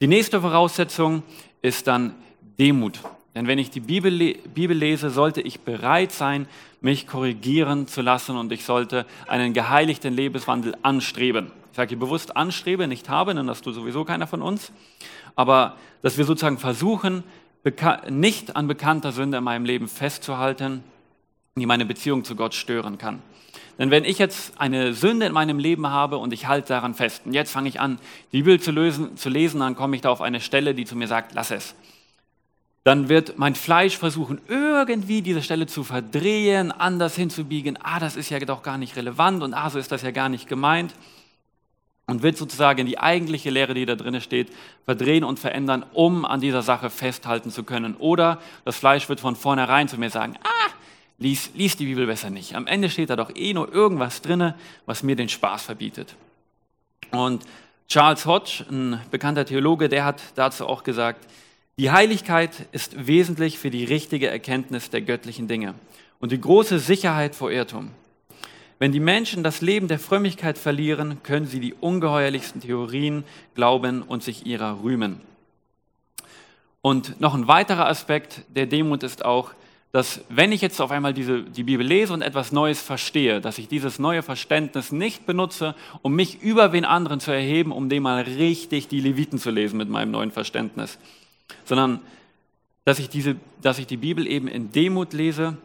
die 0.00 0.06
nächste 0.06 0.40
Voraussetzung 0.40 1.22
ist 1.60 1.86
dann 1.86 2.14
Demut. 2.58 2.98
Denn 3.34 3.46
wenn 3.46 3.58
ich 3.58 3.68
die 3.68 3.80
Bibel, 3.80 4.34
Bibel 4.54 4.76
lese, 4.76 5.10
sollte 5.10 5.42
ich 5.42 5.60
bereit 5.60 6.12
sein, 6.12 6.48
mich 6.80 7.06
korrigieren 7.06 7.88
zu 7.88 8.00
lassen 8.00 8.38
und 8.38 8.52
ich 8.52 8.64
sollte 8.64 9.04
einen 9.26 9.52
geheiligten 9.52 10.14
Lebenswandel 10.14 10.76
anstreben. 10.80 11.52
Ich 11.72 11.76
sage 11.76 11.90
hier 11.90 11.98
bewusst 11.98 12.38
anstrebe, 12.38 12.88
nicht 12.88 13.10
habe, 13.10 13.34
denn 13.34 13.46
das 13.46 13.60
tut 13.60 13.74
sowieso 13.74 14.06
keiner 14.06 14.26
von 14.26 14.40
uns. 14.40 14.72
Aber 15.38 15.76
dass 16.02 16.18
wir 16.18 16.24
sozusagen 16.24 16.58
versuchen, 16.58 17.22
nicht 18.10 18.56
an 18.56 18.66
bekannter 18.66 19.12
Sünde 19.12 19.38
in 19.38 19.44
meinem 19.44 19.64
Leben 19.64 19.86
festzuhalten, 19.86 20.82
die 21.54 21.64
meine 21.64 21.86
Beziehung 21.86 22.24
zu 22.24 22.34
Gott 22.34 22.54
stören 22.54 22.98
kann. 22.98 23.22
Denn 23.78 23.92
wenn 23.92 24.04
ich 24.04 24.18
jetzt 24.18 24.60
eine 24.60 24.94
Sünde 24.94 25.26
in 25.26 25.32
meinem 25.32 25.60
Leben 25.60 25.86
habe 25.86 26.18
und 26.18 26.32
ich 26.32 26.48
halte 26.48 26.70
daran 26.70 26.94
fest 26.94 27.22
und 27.24 27.34
jetzt 27.34 27.52
fange 27.52 27.68
ich 27.68 27.78
an, 27.78 28.00
die 28.32 28.38
Bibel 28.38 28.58
zu, 28.58 28.72
lösen, 28.72 29.16
zu 29.16 29.28
lesen, 29.28 29.60
dann 29.60 29.76
komme 29.76 29.94
ich 29.94 30.02
da 30.02 30.10
auf 30.10 30.22
eine 30.22 30.40
Stelle, 30.40 30.74
die 30.74 30.84
zu 30.84 30.96
mir 30.96 31.06
sagt, 31.06 31.34
lass 31.34 31.52
es. 31.52 31.76
Dann 32.82 33.08
wird 33.08 33.38
mein 33.38 33.54
Fleisch 33.54 33.96
versuchen, 33.96 34.40
irgendwie 34.48 35.22
diese 35.22 35.44
Stelle 35.44 35.68
zu 35.68 35.84
verdrehen, 35.84 36.72
anders 36.72 37.14
hinzubiegen. 37.14 37.78
Ah, 37.80 38.00
das 38.00 38.16
ist 38.16 38.30
ja 38.30 38.40
doch 38.40 38.64
gar 38.64 38.76
nicht 38.76 38.96
relevant 38.96 39.44
und 39.44 39.54
ah, 39.54 39.70
so 39.70 39.78
ist 39.78 39.92
das 39.92 40.02
ja 40.02 40.10
gar 40.10 40.30
nicht 40.30 40.48
gemeint. 40.48 40.94
Und 42.08 42.22
wird 42.22 42.36
sozusagen 42.36 42.86
die 42.86 42.98
eigentliche 42.98 43.50
Lehre, 43.50 43.74
die 43.74 43.86
da 43.86 43.94
drin 43.94 44.20
steht, 44.20 44.50
verdrehen 44.84 45.22
und 45.22 45.38
verändern, 45.38 45.84
um 45.92 46.24
an 46.24 46.40
dieser 46.40 46.62
Sache 46.62 46.90
festhalten 46.90 47.50
zu 47.50 47.62
können. 47.62 47.94
Oder 47.96 48.40
das 48.64 48.78
Fleisch 48.78 49.08
wird 49.08 49.20
von 49.20 49.36
vornherein 49.36 49.88
zu 49.88 49.98
mir 49.98 50.10
sagen, 50.10 50.34
ah, 50.42 50.70
lies, 51.18 51.50
lies 51.54 51.76
die 51.76 51.84
Bibel 51.84 52.06
besser 52.06 52.30
nicht. 52.30 52.54
Am 52.56 52.66
Ende 52.66 52.88
steht 52.90 53.10
da 53.10 53.16
doch 53.16 53.30
eh 53.36 53.52
nur 53.52 53.72
irgendwas 53.72 54.22
drin, 54.22 54.54
was 54.86 55.02
mir 55.02 55.16
den 55.16 55.28
Spaß 55.28 55.62
verbietet. 55.62 56.16
Und 57.10 57.44
Charles 57.88 58.26
Hodge, 58.26 58.64
ein 58.70 59.00
bekannter 59.10 59.44
Theologe, 59.44 59.88
der 59.88 60.04
hat 60.04 60.22
dazu 60.34 60.66
auch 60.66 60.84
gesagt, 60.84 61.26
die 61.78 61.90
Heiligkeit 61.90 62.66
ist 62.72 63.06
wesentlich 63.06 63.58
für 63.58 63.70
die 63.70 63.84
richtige 63.84 64.28
Erkenntnis 64.28 64.90
der 64.90 65.00
göttlichen 65.00 65.46
Dinge 65.46 65.74
und 66.20 66.32
die 66.32 66.40
große 66.40 66.78
Sicherheit 66.78 67.34
vor 67.34 67.52
Irrtum. 67.52 67.90
Wenn 68.78 68.92
die 68.92 69.00
Menschen 69.00 69.42
das 69.42 69.60
Leben 69.60 69.88
der 69.88 69.98
Frömmigkeit 69.98 70.56
verlieren, 70.56 71.22
können 71.22 71.46
sie 71.46 71.60
die 71.60 71.74
ungeheuerlichsten 71.74 72.60
Theorien 72.60 73.24
glauben 73.54 74.02
und 74.02 74.22
sich 74.22 74.46
ihrer 74.46 74.82
rühmen. 74.82 75.20
Und 76.80 77.20
noch 77.20 77.34
ein 77.34 77.48
weiterer 77.48 77.88
Aspekt 77.88 78.44
der 78.48 78.66
Demut 78.66 79.02
ist 79.02 79.24
auch, 79.24 79.50
dass 79.90 80.20
wenn 80.28 80.52
ich 80.52 80.60
jetzt 80.60 80.80
auf 80.80 80.90
einmal 80.90 81.14
diese, 81.14 81.42
die 81.42 81.64
Bibel 81.64 81.84
lese 81.84 82.12
und 82.12 82.22
etwas 82.22 82.52
Neues 82.52 82.80
verstehe, 82.80 83.40
dass 83.40 83.58
ich 83.58 83.68
dieses 83.68 83.98
neue 83.98 84.22
Verständnis 84.22 84.92
nicht 84.92 85.26
benutze, 85.26 85.74
um 86.02 86.14
mich 86.14 86.42
über 86.42 86.72
wen 86.72 86.84
anderen 86.84 87.20
zu 87.20 87.32
erheben, 87.32 87.72
um 87.72 87.88
dem 87.88 88.04
mal 88.04 88.22
richtig 88.22 88.88
die 88.88 89.00
Leviten 89.00 89.38
zu 89.38 89.50
lesen 89.50 89.78
mit 89.78 89.88
meinem 89.88 90.10
neuen 90.10 90.30
Verständnis, 90.30 90.98
sondern 91.64 92.00
dass 92.84 92.98
ich, 92.98 93.08
diese, 93.08 93.36
dass 93.60 93.78
ich 93.78 93.86
die 93.86 93.96
Bibel 93.96 94.26
eben 94.26 94.46
in 94.46 94.72
Demut 94.72 95.14
lese 95.14 95.56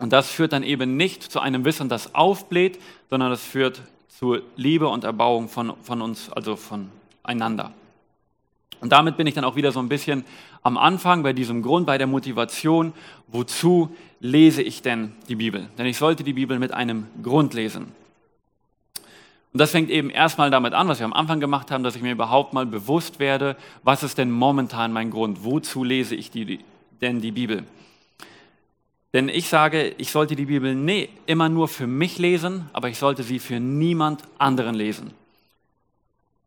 und 0.00 0.12
das 0.12 0.30
führt 0.30 0.52
dann 0.52 0.62
eben 0.62 0.96
nicht 0.96 1.22
zu 1.22 1.40
einem 1.40 1.64
Wissen, 1.64 1.88
das 1.88 2.14
aufbläht, 2.14 2.78
sondern 3.10 3.30
das 3.30 3.44
führt 3.44 3.82
zur 4.08 4.42
Liebe 4.56 4.88
und 4.88 5.04
Erbauung 5.04 5.48
von, 5.48 5.74
von 5.82 6.00
uns, 6.00 6.30
also 6.32 6.56
voneinander. 6.56 7.72
Und 8.80 8.92
damit 8.92 9.18
bin 9.18 9.26
ich 9.26 9.34
dann 9.34 9.44
auch 9.44 9.56
wieder 9.56 9.72
so 9.72 9.80
ein 9.80 9.90
bisschen 9.90 10.24
am 10.62 10.78
Anfang 10.78 11.22
bei 11.22 11.34
diesem 11.34 11.62
Grund, 11.62 11.86
bei 11.86 11.98
der 11.98 12.06
Motivation, 12.06 12.94
wozu 13.28 13.94
lese 14.20 14.62
ich 14.62 14.80
denn 14.80 15.12
die 15.28 15.36
Bibel? 15.36 15.68
Denn 15.76 15.84
ich 15.84 15.98
sollte 15.98 16.24
die 16.24 16.32
Bibel 16.32 16.58
mit 16.58 16.72
einem 16.72 17.06
Grund 17.22 17.52
lesen. 17.52 17.92
Und 19.52 19.60
das 19.60 19.72
fängt 19.72 19.90
eben 19.90 20.08
erstmal 20.08 20.50
damit 20.50 20.72
an, 20.72 20.88
was 20.88 21.00
wir 21.00 21.04
am 21.04 21.12
Anfang 21.12 21.40
gemacht 21.40 21.70
haben, 21.70 21.84
dass 21.84 21.96
ich 21.96 22.02
mir 22.02 22.12
überhaupt 22.12 22.54
mal 22.54 22.64
bewusst 22.64 23.18
werde, 23.18 23.56
was 23.82 24.02
ist 24.02 24.16
denn 24.16 24.30
momentan 24.30 24.92
mein 24.92 25.10
Grund? 25.10 25.44
Wozu 25.44 25.84
lese 25.84 26.14
ich 26.14 26.30
die, 26.30 26.60
denn 27.02 27.20
die 27.20 27.32
Bibel? 27.32 27.64
Denn 29.12 29.28
ich 29.28 29.48
sage, 29.48 29.94
ich 29.98 30.10
sollte 30.10 30.36
die 30.36 30.46
Bibel 30.46 30.74
nie, 30.74 31.08
immer 31.26 31.48
nur 31.48 31.66
für 31.68 31.86
mich 31.86 32.18
lesen, 32.18 32.70
aber 32.72 32.88
ich 32.88 32.98
sollte 32.98 33.22
sie 33.22 33.40
für 33.40 33.58
niemand 33.58 34.22
anderen 34.38 34.74
lesen. 34.74 35.10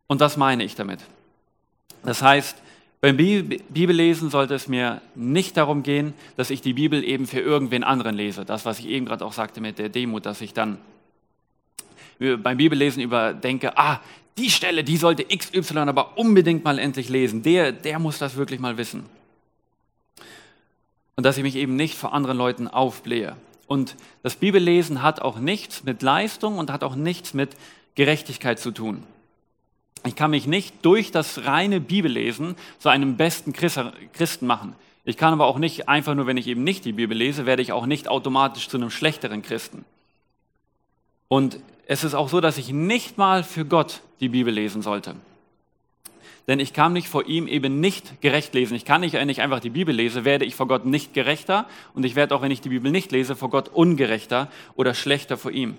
Und 0.08 0.22
das 0.22 0.38
meine 0.38 0.64
ich 0.64 0.76
damit. 0.76 1.00
Das 2.04 2.22
heißt, 2.22 2.58
beim 3.02 3.18
Bibellesen 3.18 4.30
sollte 4.30 4.54
es 4.54 4.70
mir 4.70 5.02
nicht 5.14 5.58
darum 5.58 5.84
gehen, 5.84 6.14
dass 6.38 6.50
ich 6.50 6.62
die 6.62 6.74
Bibel 6.74 7.04
eben 7.04 7.28
für 7.28 7.42
irgendwen 7.42 7.84
anderen 7.84 8.16
lese. 8.16 8.46
Das, 8.46 8.64
was 8.64 8.80
ich 8.80 8.88
eben 8.88 9.06
gerade 9.06 9.26
auch 9.26 9.34
sagte 9.34 9.60
mit 9.60 9.78
der 9.78 9.90
Demut, 9.90 10.26
dass 10.26 10.40
ich 10.40 10.54
dann 10.54 10.78
beim 12.20 12.58
Bibellesen 12.58 13.04
überdenke, 13.04 13.78
ah, 13.78 14.00
die 14.38 14.50
Stelle, 14.50 14.86
die 14.86 14.98
sollte 14.98 15.26
XY 15.26 15.80
aber 15.80 16.18
unbedingt 16.18 16.64
mal 16.64 16.80
endlich 16.80 17.10
lesen. 17.10 17.44
Der, 17.44 17.74
der 17.74 18.00
muss 18.00 18.20
das 18.20 18.36
wirklich 18.38 18.60
mal 18.60 18.78
wissen. 18.78 19.06
Und 21.16 21.26
dass 21.26 21.38
ich 21.38 21.44
mich 21.44 21.56
eben 21.56 21.76
nicht 21.76 21.96
vor 21.98 22.14
anderen 22.14 22.38
Leuten 22.38 22.68
aufblähe. 22.68 23.36
Und 23.68 23.96
das 24.24 24.36
Bibellesen 24.36 25.02
hat 25.02 25.22
auch 25.22 25.38
nichts 25.38 25.84
mit 25.84 26.02
Leistung 26.02 26.58
und 26.58 26.72
hat 26.72 26.84
auch 26.84 26.96
nichts 26.96 27.34
mit 27.34 27.56
Gerechtigkeit 27.96 28.60
zu 28.60 28.72
tun. 28.72 29.04
Ich 30.06 30.16
kann 30.16 30.32
mich 30.32 30.48
nicht 30.48 30.86
durch 30.86 31.12
das 31.12 31.46
reine 31.46 31.80
Bibellesen 31.80 32.56
zu 32.80 32.90
einem 32.90 33.16
besten 33.16 33.54
Christen 33.54 34.48
machen. 34.48 34.76
Ich 35.06 35.18
kann 35.18 35.34
aber 35.34 35.48
auch 35.48 35.60
nicht, 35.60 35.88
einfach 35.88 36.16
nur 36.16 36.28
wenn 36.28 36.38
ich 36.38 36.48
eben 36.48 36.64
nicht 36.64 36.86
die 36.86 36.94
Bibel 36.94 37.18
lese, 37.18 37.46
werde 37.46 37.62
ich 37.62 37.72
auch 37.72 37.86
nicht 37.86 38.08
automatisch 38.08 38.68
zu 38.68 38.78
einem 38.78 38.90
schlechteren 38.90 39.42
Christen. 39.42 39.86
Und 41.28 41.60
es 41.88 42.04
ist 42.04 42.16
auch 42.16 42.30
so, 42.30 42.42
dass 42.42 42.58
ich 42.58 42.70
nicht 42.70 43.18
mal 43.18 43.44
für 43.44 43.66
Gott 43.66 44.02
die 44.20 44.30
Bibel 44.30 44.54
lesen 44.54 44.82
sollte. 44.82 45.16
Denn 46.48 46.60
ich 46.60 46.74
kann 46.74 46.94
mich 46.94 47.08
vor 47.08 47.26
ihm 47.26 47.48
eben 47.48 47.80
nicht 47.80 48.22
gerecht 48.22 48.54
lesen. 48.54 48.76
Ich 48.76 48.84
kann 48.84 49.02
nicht, 49.02 49.14
wenn 49.14 49.30
ich 49.30 49.42
einfach 49.42 49.62
die 49.62 49.70
Bibel 49.70 49.96
lese, 49.96 50.26
werde 50.26 50.44
ich 50.44 50.56
vor 50.56 50.68
Gott 50.68 50.86
nicht 50.86 51.14
gerechter 51.14 51.68
und 51.94 52.04
ich 52.04 52.16
werde 52.16 52.36
auch, 52.36 52.42
wenn 52.42 52.52
ich 52.52 52.62
die 52.62 52.70
Bibel 52.70 52.92
nicht 52.92 53.12
lese, 53.12 53.36
vor 53.36 53.50
Gott 53.50 53.70
ungerechter 53.70 54.50
oder 54.76 54.94
schlechter 54.94 55.38
vor 55.38 55.52
ihm. 55.52 55.78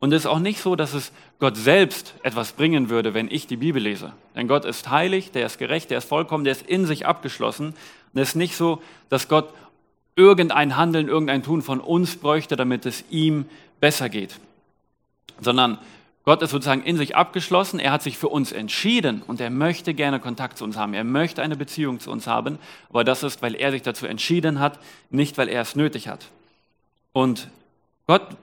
Und 0.00 0.12
es 0.12 0.22
ist 0.22 0.26
auch 0.26 0.38
nicht 0.38 0.60
so, 0.60 0.76
dass 0.76 0.94
es 0.94 1.12
Gott 1.38 1.56
selbst 1.56 2.14
etwas 2.22 2.52
bringen 2.52 2.88
würde, 2.88 3.12
wenn 3.12 3.30
ich 3.30 3.46
die 3.46 3.58
Bibel 3.58 3.82
lese. 3.82 4.12
Denn 4.34 4.48
Gott 4.48 4.64
ist 4.64 4.90
heilig, 4.90 5.30
der 5.30 5.44
ist 5.46 5.58
gerecht, 5.58 5.90
der 5.90 5.98
ist 5.98 6.08
vollkommen, 6.08 6.42
der 6.42 6.52
ist 6.52 6.66
in 6.66 6.86
sich 6.86 7.06
abgeschlossen. 7.06 7.74
Und 8.12 8.20
es 8.20 8.30
ist 8.30 8.34
nicht 8.34 8.56
so, 8.56 8.82
dass 9.10 9.28
Gott 9.28 9.52
irgendein 10.16 10.76
Handeln, 10.76 11.06
irgendein 11.06 11.42
Tun 11.42 11.60
von 11.60 11.80
uns 11.80 12.16
bräuchte, 12.16 12.56
damit 12.56 12.86
es 12.86 13.04
ihm 13.10 13.44
besser 13.78 14.08
geht. 14.08 14.40
Sondern 15.40 15.78
Gott 16.24 16.42
ist 16.42 16.50
sozusagen 16.50 16.82
in 16.82 16.96
sich 16.96 17.16
abgeschlossen, 17.16 17.80
er 17.80 17.92
hat 17.92 18.02
sich 18.02 18.18
für 18.18 18.28
uns 18.28 18.52
entschieden 18.52 19.22
und 19.26 19.40
er 19.40 19.50
möchte 19.50 19.94
gerne 19.94 20.20
Kontakt 20.20 20.58
zu 20.58 20.64
uns 20.64 20.76
haben, 20.76 20.94
er 20.94 21.04
möchte 21.04 21.42
eine 21.42 21.56
Beziehung 21.56 21.98
zu 21.98 22.10
uns 22.10 22.26
haben, 22.26 22.58
aber 22.90 23.04
das 23.04 23.22
ist, 23.22 23.40
weil 23.42 23.54
er 23.54 23.70
sich 23.70 23.82
dazu 23.82 24.06
entschieden 24.06 24.60
hat, 24.60 24.78
nicht 25.08 25.38
weil 25.38 25.48
er 25.48 25.62
es 25.62 25.76
nötig 25.76 26.08
hat. 26.08 26.26
Und 27.12 27.48
Gott 28.06 28.36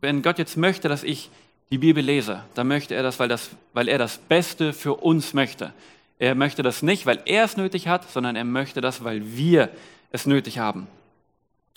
wenn 0.00 0.22
Gott 0.22 0.38
jetzt 0.38 0.56
möchte, 0.56 0.88
dass 0.88 1.02
ich 1.02 1.30
die 1.70 1.78
Bibel 1.78 2.02
lese, 2.02 2.44
dann 2.54 2.68
möchte 2.68 2.94
er 2.94 3.02
das, 3.02 3.18
weil, 3.18 3.28
das, 3.28 3.50
weil 3.72 3.88
er 3.88 3.98
das 3.98 4.18
Beste 4.18 4.72
für 4.72 4.94
uns 4.94 5.34
möchte. 5.34 5.72
Er 6.18 6.34
möchte 6.34 6.62
das 6.62 6.82
nicht, 6.82 7.06
weil 7.06 7.20
er 7.26 7.44
es 7.44 7.56
nötig 7.56 7.88
hat, 7.88 8.10
sondern 8.10 8.36
er 8.36 8.44
möchte 8.44 8.80
das, 8.80 9.04
weil 9.04 9.36
wir 9.36 9.68
es 10.10 10.26
nötig 10.26 10.58
haben. 10.58 10.86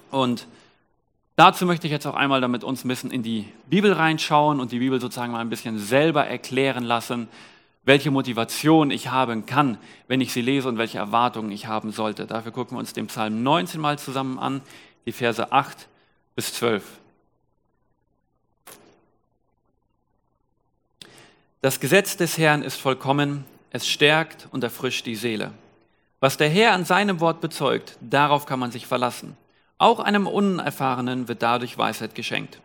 Und 0.09 0.47
dazu 1.41 1.65
möchte 1.65 1.87
ich 1.87 1.91
jetzt 1.91 2.05
auch 2.05 2.13
einmal 2.13 2.39
damit 2.39 2.63
uns 2.63 2.85
ein 2.85 2.87
bisschen 2.87 3.09
in 3.09 3.23
die 3.23 3.47
Bibel 3.65 3.93
reinschauen 3.93 4.59
und 4.59 4.71
die 4.71 4.77
Bibel 4.77 5.01
sozusagen 5.01 5.31
mal 5.31 5.39
ein 5.39 5.49
bisschen 5.49 5.79
selber 5.79 6.27
erklären 6.27 6.83
lassen, 6.83 7.27
welche 7.83 8.11
Motivation 8.11 8.91
ich 8.91 9.07
haben 9.07 9.47
kann, 9.47 9.79
wenn 10.07 10.21
ich 10.21 10.33
sie 10.33 10.43
lese 10.43 10.69
und 10.69 10.77
welche 10.77 10.99
Erwartungen 10.99 11.51
ich 11.51 11.65
haben 11.65 11.91
sollte. 11.91 12.27
Dafür 12.27 12.51
gucken 12.51 12.77
wir 12.77 12.79
uns 12.79 12.93
den 12.93 13.07
Psalm 13.07 13.41
19 13.41 13.81
mal 13.81 13.97
zusammen 13.97 14.37
an, 14.37 14.61
die 15.07 15.11
Verse 15.11 15.51
8 15.51 15.87
bis 16.35 16.53
12. 16.53 16.83
Das 21.63 21.79
Gesetz 21.79 22.17
des 22.17 22.37
Herrn 22.37 22.61
ist 22.61 22.79
vollkommen, 22.79 23.45
es 23.71 23.87
stärkt 23.87 24.47
und 24.51 24.63
erfrischt 24.63 25.07
die 25.07 25.15
Seele. 25.15 25.51
Was 26.19 26.37
der 26.37 26.49
Herr 26.49 26.73
an 26.73 26.85
seinem 26.85 27.19
Wort 27.19 27.41
bezeugt, 27.41 27.97
darauf 27.99 28.45
kann 28.45 28.59
man 28.59 28.69
sich 28.69 28.85
verlassen. 28.85 29.35
Auch 29.81 29.99
einem 29.99 30.27
Unerfahrenen 30.27 31.27
wird 31.27 31.41
dadurch 31.41 31.75
Weisheit 31.75 32.13
geschenkt. 32.13 32.61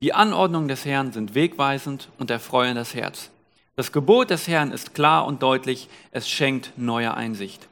Die 0.00 0.14
Anordnungen 0.14 0.66
des 0.66 0.86
Herrn 0.86 1.12
sind 1.12 1.34
wegweisend 1.34 2.08
und 2.16 2.30
erfreuen 2.30 2.74
das 2.74 2.94
Herz. 2.94 3.28
Das 3.76 3.92
Gebot 3.92 4.30
des 4.30 4.48
Herrn 4.48 4.72
ist 4.72 4.94
klar 4.94 5.26
und 5.26 5.42
deutlich, 5.42 5.90
es 6.10 6.26
schenkt 6.26 6.72
neue 6.78 7.12
Einsicht. 7.12 7.68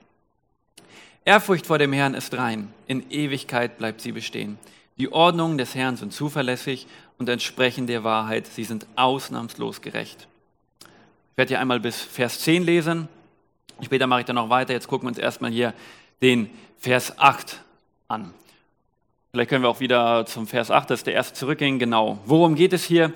Ehrfurcht 1.24 1.64
vor 1.64 1.78
dem 1.78 1.94
Herrn 1.94 2.12
ist 2.12 2.34
rein, 2.34 2.70
in 2.86 3.10
Ewigkeit 3.10 3.78
bleibt 3.78 4.02
sie 4.02 4.12
bestehen. 4.12 4.58
Die 4.98 5.10
Ordnungen 5.10 5.56
des 5.56 5.74
Herrn 5.74 5.96
sind 5.96 6.12
zuverlässig 6.12 6.86
und 7.16 7.30
entsprechen 7.30 7.86
der 7.86 8.04
Wahrheit, 8.04 8.46
sie 8.46 8.64
sind 8.64 8.86
ausnahmslos 8.96 9.80
gerecht. 9.80 10.28
Ich 11.30 11.38
werde 11.38 11.48
hier 11.48 11.60
einmal 11.60 11.80
bis 11.80 11.98
Vers 11.98 12.40
10 12.40 12.62
lesen, 12.62 13.08
später 13.80 14.06
mache 14.06 14.20
ich 14.20 14.26
dann 14.26 14.36
noch 14.36 14.50
weiter, 14.50 14.74
jetzt 14.74 14.86
gucken 14.86 15.06
wir 15.06 15.12
uns 15.12 15.18
erstmal 15.18 15.50
hier 15.50 15.72
den 16.20 16.50
Vers 16.76 17.18
8 17.18 17.62
an. 18.08 18.34
Vielleicht 19.34 19.48
können 19.48 19.64
wir 19.64 19.70
auch 19.70 19.80
wieder 19.80 20.26
zum 20.26 20.46
Vers 20.46 20.70
8, 20.70 20.90
das 20.90 21.00
ist 21.00 21.06
der 21.06 21.14
erste 21.14 21.32
zurückgehen. 21.32 21.78
Genau. 21.78 22.18
Worum 22.26 22.54
geht 22.54 22.74
es 22.74 22.84
hier? 22.84 23.14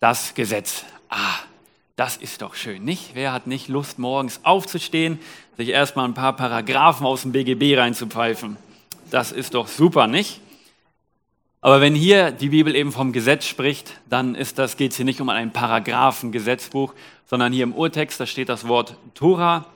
Das 0.00 0.32
Gesetz. 0.32 0.86
Ah, 1.10 1.34
das 1.94 2.16
ist 2.16 2.40
doch 2.40 2.54
schön, 2.54 2.86
nicht? 2.86 3.10
Wer 3.12 3.34
hat 3.34 3.46
nicht 3.46 3.68
Lust, 3.68 3.98
morgens 3.98 4.40
aufzustehen, 4.44 5.18
sich 5.58 5.68
erstmal 5.68 6.06
ein 6.06 6.14
paar 6.14 6.34
Paragraphen 6.34 7.04
aus 7.04 7.20
dem 7.20 7.32
BGB 7.32 7.78
reinzupfeifen? 7.78 8.56
Das 9.10 9.30
ist 9.30 9.52
doch 9.52 9.68
super, 9.68 10.06
nicht? 10.06 10.40
Aber 11.60 11.82
wenn 11.82 11.94
hier 11.94 12.30
die 12.30 12.48
Bibel 12.48 12.74
eben 12.74 12.90
vom 12.90 13.12
Gesetz 13.12 13.44
spricht, 13.44 13.92
dann 14.08 14.38
geht 14.78 14.92
es 14.92 14.96
hier 14.96 15.04
nicht 15.04 15.20
um 15.20 15.28
ein 15.28 15.52
Paragraphengesetzbuch, 15.52 16.94
sondern 17.26 17.52
hier 17.52 17.64
im 17.64 17.74
Urtext, 17.74 18.18
da 18.18 18.24
steht 18.24 18.48
das 18.48 18.68
Wort 18.68 18.96
Tora. 19.12 19.66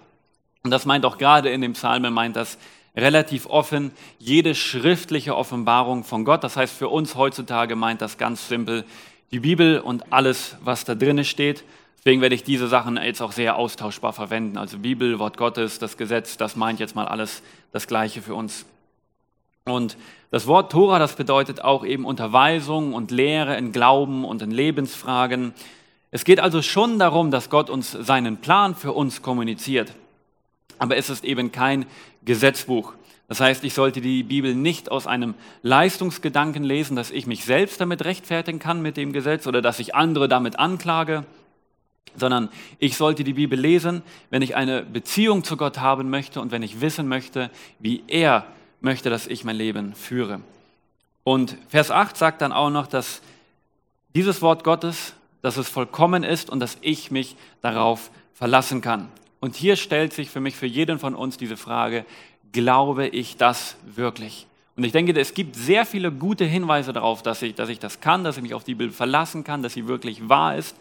Und 0.62 0.70
das 0.70 0.86
meint 0.86 1.04
auch 1.04 1.18
gerade 1.18 1.50
in 1.50 1.60
dem 1.60 1.74
Psalm, 1.74 2.10
meint 2.14 2.34
das 2.34 2.56
relativ 2.96 3.46
offen, 3.46 3.92
jede 4.18 4.54
schriftliche 4.54 5.36
Offenbarung 5.36 6.04
von 6.04 6.24
Gott. 6.24 6.44
Das 6.44 6.56
heißt, 6.56 6.76
für 6.76 6.88
uns 6.88 7.14
heutzutage 7.14 7.76
meint 7.76 8.02
das 8.02 8.18
ganz 8.18 8.48
simpel 8.48 8.84
die 9.30 9.40
Bibel 9.40 9.80
und 9.80 10.12
alles, 10.12 10.56
was 10.62 10.84
da 10.84 10.94
drin 10.94 11.24
steht. 11.24 11.64
Deswegen 11.98 12.20
werde 12.20 12.34
ich 12.34 12.42
diese 12.42 12.68
Sachen 12.68 12.96
jetzt 12.96 13.22
auch 13.22 13.32
sehr 13.32 13.56
austauschbar 13.56 14.12
verwenden. 14.12 14.58
Also 14.58 14.78
Bibel, 14.78 15.18
Wort 15.18 15.36
Gottes, 15.36 15.78
das 15.78 15.96
Gesetz, 15.96 16.36
das 16.36 16.56
meint 16.56 16.80
jetzt 16.80 16.96
mal 16.96 17.06
alles 17.06 17.42
das 17.70 17.86
Gleiche 17.86 18.20
für 18.20 18.34
uns. 18.34 18.66
Und 19.64 19.96
das 20.32 20.46
Wort 20.46 20.72
Tora, 20.72 20.98
das 20.98 21.14
bedeutet 21.14 21.62
auch 21.62 21.84
eben 21.84 22.04
Unterweisung 22.04 22.94
und 22.94 23.10
Lehre 23.10 23.56
in 23.56 23.70
Glauben 23.70 24.24
und 24.24 24.42
in 24.42 24.50
Lebensfragen. 24.50 25.54
Es 26.10 26.24
geht 26.24 26.40
also 26.40 26.60
schon 26.60 26.98
darum, 26.98 27.30
dass 27.30 27.48
Gott 27.48 27.70
uns 27.70 27.92
seinen 27.92 28.38
Plan 28.38 28.74
für 28.74 28.92
uns 28.92 29.22
kommuniziert. 29.22 29.94
Aber 30.82 30.96
es 30.96 31.10
ist 31.10 31.24
eben 31.24 31.52
kein 31.52 31.86
Gesetzbuch. 32.24 32.94
Das 33.28 33.38
heißt, 33.38 33.62
ich 33.62 33.72
sollte 33.72 34.00
die 34.00 34.24
Bibel 34.24 34.52
nicht 34.52 34.90
aus 34.90 35.06
einem 35.06 35.34
Leistungsgedanken 35.62 36.64
lesen, 36.64 36.96
dass 36.96 37.12
ich 37.12 37.28
mich 37.28 37.44
selbst 37.44 37.80
damit 37.80 38.04
rechtfertigen 38.04 38.58
kann 38.58 38.82
mit 38.82 38.96
dem 38.96 39.12
Gesetz 39.12 39.46
oder 39.46 39.62
dass 39.62 39.78
ich 39.78 39.94
andere 39.94 40.26
damit 40.26 40.58
anklage, 40.58 41.24
sondern 42.16 42.48
ich 42.80 42.96
sollte 42.96 43.22
die 43.22 43.34
Bibel 43.34 43.56
lesen, 43.56 44.02
wenn 44.30 44.42
ich 44.42 44.56
eine 44.56 44.82
Beziehung 44.82 45.44
zu 45.44 45.56
Gott 45.56 45.78
haben 45.78 46.10
möchte 46.10 46.40
und 46.40 46.50
wenn 46.50 46.64
ich 46.64 46.80
wissen 46.80 47.06
möchte, 47.06 47.52
wie 47.78 48.02
er 48.08 48.44
möchte, 48.80 49.08
dass 49.08 49.28
ich 49.28 49.44
mein 49.44 49.54
Leben 49.54 49.94
führe. 49.94 50.40
Und 51.22 51.56
Vers 51.68 51.92
8 51.92 52.16
sagt 52.16 52.42
dann 52.42 52.50
auch 52.50 52.70
noch, 52.70 52.88
dass 52.88 53.22
dieses 54.16 54.42
Wort 54.42 54.64
Gottes, 54.64 55.14
dass 55.42 55.58
es 55.58 55.68
vollkommen 55.68 56.24
ist 56.24 56.50
und 56.50 56.58
dass 56.58 56.76
ich 56.80 57.12
mich 57.12 57.36
darauf 57.60 58.10
verlassen 58.34 58.80
kann. 58.80 59.06
Und 59.42 59.54
hier 59.54 59.76
stellt 59.76 60.14
sich 60.14 60.30
für 60.30 60.40
mich, 60.40 60.56
für 60.56 60.64
jeden 60.66 60.98
von 60.98 61.14
uns 61.14 61.36
diese 61.36 61.58
Frage, 61.58 62.06
glaube 62.52 63.08
ich 63.08 63.36
das 63.36 63.76
wirklich? 63.84 64.46
Und 64.76 64.84
ich 64.84 64.92
denke, 64.92 65.12
es 65.20 65.34
gibt 65.34 65.54
sehr 65.54 65.84
viele 65.84 66.10
gute 66.10 66.46
Hinweise 66.46 66.94
darauf, 66.94 67.22
dass 67.22 67.42
ich, 67.42 67.54
dass 67.54 67.68
ich 67.68 67.78
das 67.78 68.00
kann, 68.00 68.24
dass 68.24 68.38
ich 68.38 68.42
mich 68.42 68.54
auf 68.54 68.64
die 68.64 68.74
Bibel 68.74 68.90
verlassen 68.90 69.44
kann, 69.44 69.62
dass 69.62 69.74
sie 69.74 69.86
wirklich 69.86 70.30
wahr 70.30 70.56
ist 70.56 70.74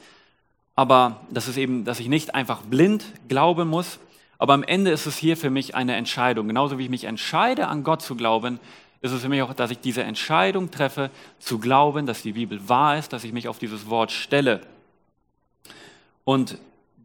aber 0.75 1.21
das 1.29 1.47
ist 1.47 1.57
eben, 1.57 1.85
dass 1.85 1.99
ich 1.99 2.07
nicht 2.07 2.33
einfach 2.35 2.61
blind 2.63 3.05
glauben 3.27 3.67
muss. 3.67 3.99
Aber 4.37 4.53
am 4.53 4.63
Ende 4.63 4.91
ist 4.91 5.05
es 5.05 5.17
hier 5.17 5.37
für 5.37 5.49
mich 5.49 5.75
eine 5.75 5.95
Entscheidung. 5.95 6.47
Genauso 6.47 6.77
wie 6.77 6.83
ich 6.85 6.89
mich 6.89 7.03
entscheide, 7.03 7.67
an 7.67 7.83
Gott 7.83 8.01
zu 8.01 8.15
glauben, 8.15 8.59
ist 9.01 9.11
es 9.11 9.21
für 9.21 9.29
mich 9.29 9.41
auch, 9.41 9.53
dass 9.53 9.71
ich 9.71 9.79
diese 9.79 10.03
Entscheidung 10.03 10.71
treffe, 10.71 11.11
zu 11.39 11.59
glauben, 11.59 12.05
dass 12.05 12.21
die 12.21 12.33
Bibel 12.33 12.67
wahr 12.67 12.97
ist, 12.97 13.13
dass 13.13 13.23
ich 13.23 13.33
mich 13.33 13.47
auf 13.47 13.59
dieses 13.59 13.89
Wort 13.89 14.11
stelle. 14.11 14.61
Und 16.23 16.57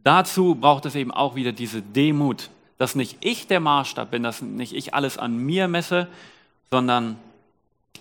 dazu 0.07 0.55
braucht 0.55 0.85
es 0.85 0.95
eben 0.95 1.11
auch 1.11 1.35
wieder 1.35 1.51
diese 1.51 1.81
Demut, 1.81 2.49
dass 2.77 2.95
nicht 2.95 3.17
ich 3.21 3.47
der 3.47 3.59
Maßstab 3.59 4.09
bin, 4.09 4.23
dass 4.23 4.41
nicht 4.41 4.73
ich 4.73 4.93
alles 4.93 5.17
an 5.17 5.37
mir 5.37 5.67
messe, 5.67 6.07
sondern 6.71 7.17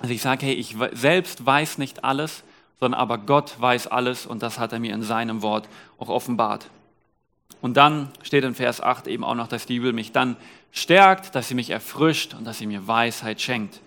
dass 0.00 0.10
ich 0.10 0.22
sage, 0.22 0.46
hey, 0.46 0.54
ich 0.54 0.76
selbst 0.92 1.44
weiß 1.44 1.78
nicht 1.78 2.04
alles, 2.04 2.44
sondern 2.80 3.00
aber 3.00 3.18
Gott 3.18 3.54
weiß 3.58 3.86
alles 3.88 4.26
und 4.26 4.42
das 4.42 4.58
hat 4.58 4.72
er 4.72 4.78
mir 4.78 4.94
in 4.94 5.02
seinem 5.02 5.42
Wort 5.42 5.68
auch 5.98 6.08
offenbart. 6.08 6.68
Und 7.60 7.76
dann 7.76 8.10
steht 8.22 8.44
in 8.44 8.54
Vers 8.54 8.80
8 8.80 9.06
eben 9.06 9.24
auch 9.24 9.34
noch, 9.34 9.48
dass 9.48 9.66
die 9.66 9.74
Bibel 9.74 9.92
mich 9.92 10.12
dann 10.12 10.36
stärkt, 10.72 11.34
dass 11.34 11.48
sie 11.48 11.54
mich 11.54 11.70
erfrischt 11.70 12.34
und 12.34 12.44
dass 12.44 12.58
sie 12.58 12.66
mir 12.66 12.86
Weisheit 12.86 13.40
schenkt. 13.40 13.80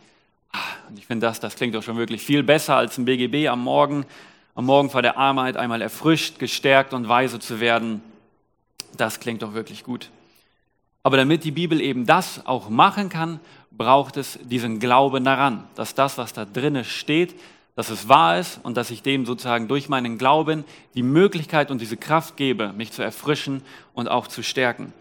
Ah, 0.52 0.58
und 0.90 0.98
ich 0.98 1.06
finde 1.06 1.28
das, 1.28 1.40
das 1.40 1.56
klingt 1.56 1.76
doch 1.76 1.84
schon 1.84 1.98
wirklich 1.98 2.24
viel 2.24 2.42
besser 2.42 2.76
als 2.76 2.98
ein 2.98 3.06
BGB 3.06 3.48
am 3.48 3.64
Morgen, 3.64 4.06
am 4.56 4.66
Morgen 4.66 4.90
vor 4.90 5.04
der 5.04 5.18
Armheit 5.18 5.56
einmal 5.56 5.82
erfrischt, 5.84 6.40
gestärkt 6.40 6.94
und 6.94 7.08
weise 7.08 7.40
zu 7.40 7.60
werden. 7.60 8.02
Das 8.98 9.20
klingt 9.20 9.42
doch 9.42 9.54
wirklich 9.54 9.84
gut. 9.84 10.10
Aber 11.04 11.18
damit 11.18 11.44
die 11.44 11.52
Bibel 11.52 11.80
eben 11.82 12.06
das 12.06 12.46
auch 12.46 12.70
machen 12.70 13.10
kann, 13.10 13.40
braucht 13.72 14.18
es 14.18 14.38
diesen 14.44 14.80
Glauben 14.80 15.24
daran, 15.24 15.68
dass 15.76 15.96
das, 15.96 16.18
was 16.18 16.34
da 16.34 16.46
drinne 16.46 16.84
steht, 16.84 17.36
dass 17.76 17.90
es 17.90 18.10
wahr 18.10 18.38
ist 18.38 18.60
und 18.64 18.76
dass 18.76 18.92
ich 18.92 19.04
dem 19.04 19.26
sozusagen 19.26 19.70
durch 19.70 19.88
meinen 19.88 20.18
Glauben 20.18 20.66
die 20.96 21.04
Möglichkeit 21.04 21.72
und 21.72 21.80
diese 21.80 21.96
Kraft 21.96 22.36
gebe, 22.36 22.74
mich 22.74 22.92
zu 22.92 23.02
erfrischen 23.02 23.64
und 23.94 24.10
auch 24.10 24.28
zu 24.28 24.44
stärken. 24.44 24.92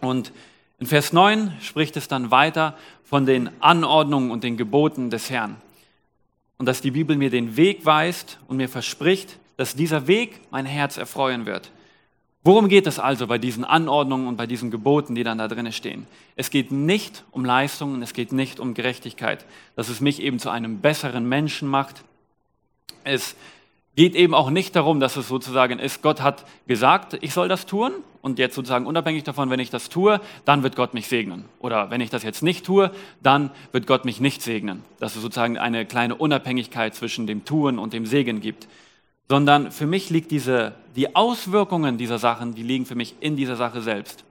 Und 0.00 0.32
in 0.78 0.86
Vers 0.86 1.12
9 1.12 1.52
spricht 1.60 1.96
es 1.96 2.06
dann 2.06 2.30
weiter 2.30 2.76
von 3.02 3.26
den 3.26 3.50
Anordnungen 3.60 4.30
und 4.30 4.44
den 4.44 4.56
Geboten 4.56 5.10
des 5.10 5.30
Herrn. 5.30 5.56
Und 6.58 6.66
dass 6.66 6.80
die 6.80 6.92
Bibel 6.92 7.16
mir 7.16 7.30
den 7.30 7.56
Weg 7.56 7.84
weist 7.84 8.38
und 8.46 8.58
mir 8.58 8.68
verspricht, 8.68 9.38
dass 9.56 9.74
dieser 9.74 10.06
Weg 10.06 10.40
mein 10.50 10.66
Herz 10.66 10.96
erfreuen 10.96 11.46
wird. 11.46 11.70
Worum 12.46 12.68
geht 12.68 12.86
es 12.86 12.98
also 12.98 13.26
bei 13.26 13.38
diesen 13.38 13.64
Anordnungen 13.64 14.28
und 14.28 14.36
bei 14.36 14.46
diesen 14.46 14.70
Geboten, 14.70 15.14
die 15.14 15.24
dann 15.24 15.38
da 15.38 15.48
drin 15.48 15.72
stehen? 15.72 16.06
Es 16.36 16.50
geht 16.50 16.70
nicht 16.70 17.24
um 17.30 17.42
Leistungen, 17.42 18.02
es 18.02 18.12
geht 18.12 18.32
nicht 18.32 18.60
um 18.60 18.74
Gerechtigkeit, 18.74 19.46
dass 19.76 19.88
es 19.88 20.02
mich 20.02 20.20
eben 20.20 20.38
zu 20.38 20.50
einem 20.50 20.80
besseren 20.80 21.26
Menschen 21.26 21.68
macht. 21.68 22.04
Es 23.02 23.34
geht 23.96 24.14
eben 24.14 24.34
auch 24.34 24.50
nicht 24.50 24.76
darum, 24.76 25.00
dass 25.00 25.16
es 25.16 25.26
sozusagen 25.26 25.78
ist, 25.78 26.02
Gott 26.02 26.20
hat 26.20 26.44
gesagt, 26.66 27.16
ich 27.22 27.32
soll 27.32 27.48
das 27.48 27.64
tun 27.64 27.92
und 28.20 28.38
jetzt 28.38 28.56
sozusagen 28.56 28.84
unabhängig 28.84 29.24
davon, 29.24 29.48
wenn 29.48 29.60
ich 29.60 29.70
das 29.70 29.88
tue, 29.88 30.20
dann 30.44 30.62
wird 30.62 30.76
Gott 30.76 30.92
mich 30.92 31.08
segnen. 31.08 31.46
Oder 31.60 31.90
wenn 31.90 32.02
ich 32.02 32.10
das 32.10 32.24
jetzt 32.24 32.42
nicht 32.42 32.66
tue, 32.66 32.90
dann 33.22 33.52
wird 33.72 33.86
Gott 33.86 34.04
mich 34.04 34.20
nicht 34.20 34.42
segnen. 34.42 34.82
Dass 34.98 35.16
es 35.16 35.22
sozusagen 35.22 35.56
eine 35.56 35.86
kleine 35.86 36.14
Unabhängigkeit 36.14 36.94
zwischen 36.94 37.26
dem 37.26 37.46
Tun 37.46 37.78
und 37.78 37.94
dem 37.94 38.04
Segen 38.04 38.42
gibt 38.42 38.68
sondern 39.28 39.70
für 39.72 39.86
mich 39.86 40.10
liegt 40.10 40.30
diese, 40.30 40.74
die 40.96 41.16
Auswirkungen 41.16 41.98
dieser 41.98 42.18
Sachen, 42.18 42.54
die 42.54 42.62
liegen 42.62 42.86
für 42.86 42.94
mich 42.94 43.14
in 43.20 43.36
dieser 43.36 43.56
Sache 43.56 43.80
selbst. 43.80 44.24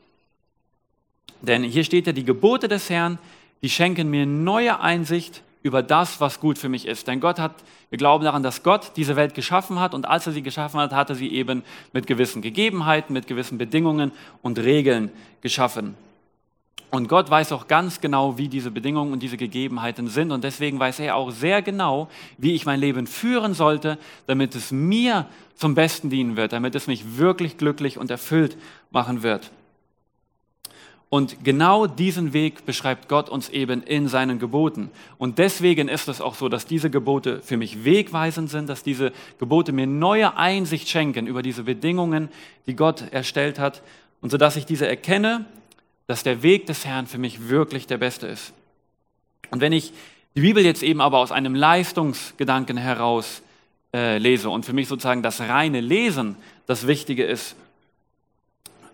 Denn 1.41 1.63
hier 1.63 1.83
steht 1.83 2.07
ja, 2.07 2.13
die 2.13 2.23
Gebote 2.23 2.67
des 2.67 2.89
Herrn, 2.89 3.19
die 3.61 3.69
schenken 3.69 4.09
mir 4.09 4.25
neue 4.25 4.79
Einsicht 4.79 5.41
über 5.61 5.81
das, 5.81 6.19
was 6.21 6.39
gut 6.39 6.57
für 6.57 6.69
mich 6.69 6.85
ist. 6.85 7.07
Denn 7.07 7.19
Gott 7.19 7.39
hat, 7.39 7.63
wir 7.89 7.97
glauben 7.97 8.23
daran, 8.23 8.43
dass 8.43 8.63
Gott 8.63 8.91
diese 8.97 9.15
Welt 9.15 9.33
geschaffen 9.33 9.79
hat 9.79 9.93
und 9.93 10.05
als 10.05 10.27
er 10.27 10.33
sie 10.33 10.41
geschaffen 10.41 10.79
hat, 10.79 10.91
hat 10.91 11.09
er 11.09 11.15
sie 11.15 11.31
eben 11.31 11.63
mit 11.93 12.05
gewissen 12.05 12.41
Gegebenheiten, 12.41 13.13
mit 13.13 13.27
gewissen 13.27 13.57
Bedingungen 13.57 14.11
und 14.41 14.59
Regeln 14.59 15.11
geschaffen. 15.41 15.95
Und 16.93 17.07
Gott 17.07 17.27
weiß 17.27 17.53
auch 17.53 17.67
ganz 17.67 18.01
genau, 18.01 18.37
wie 18.37 18.47
diese 18.47 18.69
Bedingungen 18.69 19.13
und 19.13 19.23
diese 19.23 19.35
Gegebenheiten 19.35 20.09
sind. 20.09 20.31
Und 20.31 20.43
deswegen 20.43 20.79
weiß 20.79 20.99
er 20.99 21.15
auch 21.15 21.31
sehr 21.31 21.63
genau, 21.63 22.07
wie 22.37 22.53
ich 22.53 22.67
mein 22.67 22.79
Leben 22.79 23.07
führen 23.07 23.55
sollte, 23.55 23.97
damit 24.27 24.53
es 24.53 24.71
mir 24.71 25.25
zum 25.55 25.73
Besten 25.73 26.11
dienen 26.11 26.37
wird, 26.37 26.53
damit 26.53 26.75
es 26.75 26.85
mich 26.85 27.17
wirklich 27.17 27.57
glücklich 27.57 27.97
und 27.97 28.11
erfüllt 28.11 28.57
machen 28.91 29.23
wird. 29.23 29.49
Und 31.09 31.43
genau 31.43 31.87
diesen 31.87 32.31
Weg 32.31 32.63
beschreibt 32.63 33.09
Gott 33.09 33.27
uns 33.27 33.49
eben 33.49 33.81
in 33.81 34.07
seinen 34.07 34.37
Geboten. 34.37 34.91
Und 35.17 35.39
deswegen 35.39 35.87
ist 35.87 36.07
es 36.07 36.21
auch 36.21 36.35
so, 36.35 36.47
dass 36.47 36.67
diese 36.67 36.91
Gebote 36.91 37.41
für 37.41 37.57
mich 37.57 37.83
wegweisend 37.83 38.51
sind, 38.51 38.69
dass 38.69 38.83
diese 38.83 39.11
Gebote 39.39 39.71
mir 39.71 39.87
neue 39.87 40.37
Einsicht 40.37 40.87
schenken 40.87 41.25
über 41.25 41.41
diese 41.41 41.63
Bedingungen, 41.63 42.29
die 42.67 42.75
Gott 42.75 43.05
erstellt 43.09 43.57
hat. 43.57 43.81
Und 44.21 44.29
so 44.29 44.37
dass 44.37 44.57
ich 44.57 44.67
diese 44.67 44.87
erkenne 44.87 45.47
dass 46.13 46.21
der 46.21 46.43
Weg 46.43 46.67
des 46.67 46.85
Herrn 46.85 47.07
für 47.07 47.17
mich 47.17 47.49
wirklich 47.49 47.87
der 47.87 47.97
beste 47.97 48.27
ist. 48.27 48.53
Und 49.49 49.61
wenn 49.61 49.73
ich 49.73 49.93
die 50.35 50.41
Bibel 50.41 50.63
jetzt 50.63 50.83
eben 50.83 51.01
aber 51.01 51.17
aus 51.17 51.31
einem 51.31 51.55
Leistungsgedanken 51.55 52.77
heraus 52.77 53.41
äh, 53.95 54.19
lese 54.19 54.51
und 54.51 54.63
für 54.63 54.73
mich 54.73 54.87
sozusagen 54.87 55.23
das 55.23 55.41
reine 55.41 55.81
Lesen 55.81 56.35
das 56.67 56.85
Wichtige 56.85 57.23
ist, 57.23 57.55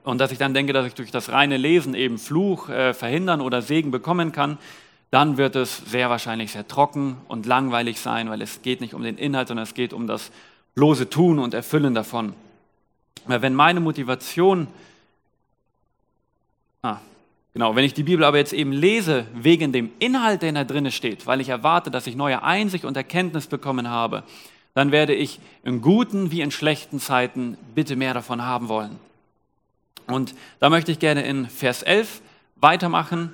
und 0.06 0.20
dass 0.20 0.32
ich 0.32 0.38
dann 0.38 0.54
denke, 0.54 0.72
dass 0.72 0.86
ich 0.86 0.94
durch 0.94 1.12
das 1.12 1.30
reine 1.30 1.58
Lesen 1.58 1.94
eben 1.94 2.18
Fluch 2.18 2.70
äh, 2.70 2.94
verhindern 2.94 3.42
oder 3.42 3.62
Segen 3.62 3.92
bekommen 3.92 4.32
kann, 4.32 4.58
dann 5.12 5.36
wird 5.36 5.58
es 5.58 5.76
sehr 5.76 6.10
wahrscheinlich 6.10 6.54
sehr 6.54 6.70
trocken 6.70 7.18
und 7.28 7.46
langweilig 7.46 8.00
sein, 8.00 8.30
weil 8.30 8.42
es 8.42 8.62
geht 8.62 8.80
nicht 8.80 8.94
um 8.94 9.04
den 9.04 9.18
Inhalt, 9.18 9.50
sondern 9.50 9.64
es 9.64 9.74
geht 9.74 9.92
um 9.92 10.08
das 10.08 10.32
bloße 10.74 11.10
Tun 11.10 11.38
und 11.38 11.54
Erfüllen 11.54 11.94
davon. 11.94 12.32
Weil 13.26 13.42
wenn 13.42 13.56
meine 13.56 13.82
Motivation, 13.82 14.68
genau, 17.54 17.76
wenn 17.76 17.84
ich 17.84 17.94
die 17.94 18.04
Bibel 18.04 18.24
aber 18.24 18.38
jetzt 18.38 18.54
eben 18.54 18.72
lese 18.72 19.26
wegen 19.34 19.72
dem 19.72 19.92
Inhalt, 20.00 20.42
der 20.42 20.52
da 20.52 20.64
drin 20.64 20.92
steht, 20.92 21.28
weil 21.28 21.42
ich 21.42 21.50
erwarte, 21.50 21.92
dass 21.92 22.08
ich 22.08 22.16
neue 22.16 22.44
Einsicht 22.44 22.86
und 22.86 22.98
Erkenntnis 22.98 23.48
bekommen 23.48 23.90
habe, 23.90 24.24
dann 24.74 24.92
werde 24.92 25.14
ich 25.14 25.40
in 25.64 25.82
guten 25.82 26.32
wie 26.32 26.42
in 26.42 26.52
schlechten 26.52 27.00
Zeiten 27.00 27.58
bitte 27.76 27.96
mehr 27.96 28.14
davon 28.14 28.44
haben 28.44 28.70
wollen. 28.70 29.00
Und 30.08 30.36
da 30.60 30.70
möchte 30.70 30.92
ich 30.92 31.00
gerne 31.00 31.24
in 31.24 31.48
Vers 31.48 31.84
11 31.84 32.22
weitermachen. 32.56 33.34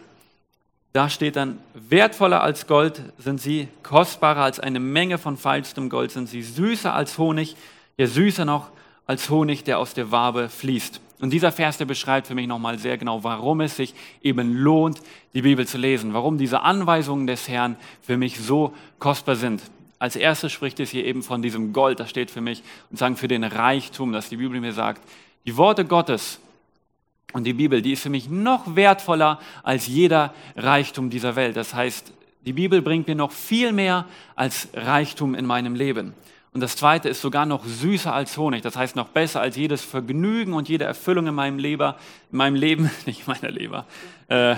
Da 0.94 1.10
steht 1.10 1.36
dann, 1.36 1.60
wertvoller 1.74 2.42
als 2.42 2.68
Gold 2.68 3.02
sind 3.18 3.42
sie, 3.42 3.68
kostbarer 3.84 4.44
als 4.44 4.60
eine 4.60 4.80
Menge 4.80 5.18
von 5.18 5.38
feinstem 5.38 5.90
Gold 5.90 6.12
sind 6.12 6.28
sie, 6.28 6.42
süßer 6.42 6.94
als 6.94 7.18
Honig, 7.18 7.56
ja 7.98 8.08
süßer 8.08 8.46
noch 8.46 8.70
als 9.06 9.30
Honig, 9.30 9.64
der 9.64 9.80
aus 9.80 9.94
der 9.94 10.12
Wabe 10.12 10.50
fließt. 10.50 11.02
Und 11.20 11.32
dieser 11.32 11.52
Vers, 11.52 11.78
der 11.78 11.86
beschreibt 11.86 12.28
für 12.28 12.36
mich 12.36 12.48
nochmal 12.48 12.78
sehr 12.78 12.98
genau, 12.98 13.24
warum 13.24 13.62
es 13.62 13.78
sich 13.78 13.94
eben 14.22 14.54
lohnt, 14.54 15.00
die 15.34 15.44
Bibel 15.44 15.66
zu 15.66 15.78
lesen, 15.78 16.14
warum 16.14 16.38
diese 16.38 16.62
Anweisungen 16.62 17.26
des 17.26 17.48
Herrn 17.48 17.78
für 18.02 18.18
mich 18.18 18.40
so 18.40 18.74
kostbar 19.00 19.36
sind. 19.36 19.62
Als 19.98 20.18
erstes 20.18 20.52
spricht 20.52 20.80
es 20.82 20.90
hier 20.90 21.06
eben 21.06 21.24
von 21.24 21.42
diesem 21.42 21.72
Gold, 21.72 22.00
das 22.00 22.10
steht 22.10 22.32
für 22.32 22.42
mich, 22.42 22.64
und 22.92 22.98
sagen 22.98 23.16
für 23.16 23.30
den 23.30 23.46
Reichtum, 23.46 24.12
dass 24.12 24.28
die 24.28 24.38
Bibel 24.38 24.60
mir 24.60 24.74
sagt, 24.74 25.02
die 25.46 25.56
Worte 25.56 25.86
Gottes 25.86 26.40
und 27.32 27.46
die 27.46 27.54
Bibel, 27.54 27.82
die 27.82 27.94
ist 27.94 28.04
für 28.04 28.10
mich 28.10 28.30
noch 28.30 28.76
wertvoller 28.76 29.40
als 29.64 29.88
jeder 29.88 30.34
Reichtum 30.58 31.10
dieser 31.10 31.36
Welt. 31.36 31.56
Das 31.56 31.74
heißt, 31.74 32.12
die 32.46 32.54
Bibel 32.54 32.82
bringt 32.82 33.08
mir 33.08 33.16
noch 33.16 33.32
viel 33.32 33.72
mehr 33.72 34.06
als 34.36 34.68
Reichtum 34.74 35.34
in 35.34 35.46
meinem 35.46 35.76
Leben. 35.76 36.14
Und 36.56 36.62
das 36.62 36.78
Zweite 36.78 37.10
ist 37.10 37.20
sogar 37.20 37.46
noch 37.46 37.66
süßer 37.66 38.14
als 38.14 38.38
Honig. 38.38 38.62
Das 38.62 38.78
heißt 38.78 38.96
noch 38.96 39.10
besser 39.10 39.42
als 39.42 39.58
jedes 39.58 39.84
Vergnügen 39.84 40.54
und 40.54 40.70
jede 40.70 40.86
Erfüllung 40.86 41.28
in 41.28 41.36
meinem, 41.36 41.60
Leber, 41.60 41.98
in 42.32 42.38
meinem 42.38 42.56
Leben, 42.56 42.90
nicht 43.06 43.28
meiner 43.28 43.52
Leber, 43.52 43.86
äh, 44.30 44.56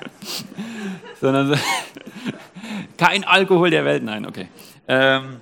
sondern 1.22 1.58
kein 2.98 3.24
Alkohol 3.24 3.70
der 3.70 3.86
Welt. 3.86 4.02
Nein, 4.02 4.26
okay. 4.26 4.48
Ähm, 4.86 5.36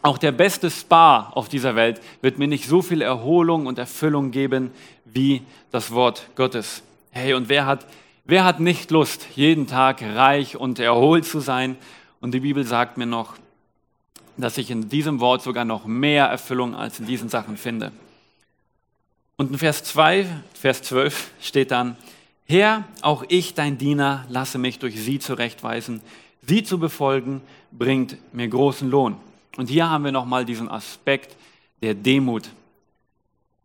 auch 0.00 0.16
der 0.16 0.32
beste 0.32 0.70
Spa 0.70 1.28
auf 1.34 1.50
dieser 1.50 1.76
Welt 1.76 2.00
wird 2.22 2.38
mir 2.38 2.48
nicht 2.48 2.66
so 2.66 2.80
viel 2.80 3.02
Erholung 3.02 3.66
und 3.66 3.78
Erfüllung 3.78 4.30
geben 4.30 4.70
wie 5.04 5.42
das 5.72 5.90
Wort 5.90 6.26
Gottes. 6.36 6.82
Hey, 7.10 7.34
und 7.34 7.50
wer 7.50 7.66
hat, 7.66 7.86
wer 8.24 8.46
hat 8.46 8.60
nicht 8.60 8.90
Lust, 8.92 9.26
jeden 9.34 9.66
Tag 9.66 10.00
reich 10.00 10.56
und 10.56 10.78
erholt 10.78 11.26
zu 11.26 11.40
sein? 11.40 11.76
Und 12.22 12.32
die 12.32 12.40
Bibel 12.40 12.64
sagt 12.64 12.96
mir 12.96 13.04
noch, 13.04 13.34
dass 14.42 14.58
ich 14.58 14.70
in 14.70 14.88
diesem 14.88 15.20
Wort 15.20 15.42
sogar 15.42 15.64
noch 15.64 15.86
mehr 15.86 16.26
Erfüllung 16.26 16.74
als 16.74 17.00
in 17.00 17.06
diesen 17.06 17.28
Sachen 17.28 17.56
finde. 17.56 17.92
Und 19.36 19.52
in 19.52 19.58
Vers 19.58 19.84
2, 19.84 20.26
Vers 20.54 20.82
12 20.82 21.30
steht 21.40 21.70
dann, 21.70 21.96
Herr, 22.46 22.84
auch 23.02 23.24
ich, 23.28 23.54
dein 23.54 23.78
Diener, 23.78 24.24
lasse 24.28 24.58
mich 24.58 24.78
durch 24.78 24.98
sie 25.00 25.18
zurechtweisen. 25.18 26.00
Sie 26.42 26.62
zu 26.62 26.78
befolgen, 26.78 27.42
bringt 27.70 28.16
mir 28.32 28.48
großen 28.48 28.88
Lohn. 28.88 29.16
Und 29.56 29.68
hier 29.68 29.90
haben 29.90 30.04
wir 30.04 30.12
nochmal 30.12 30.44
diesen 30.44 30.68
Aspekt 30.68 31.36
der 31.82 31.94
Demut. 31.94 32.48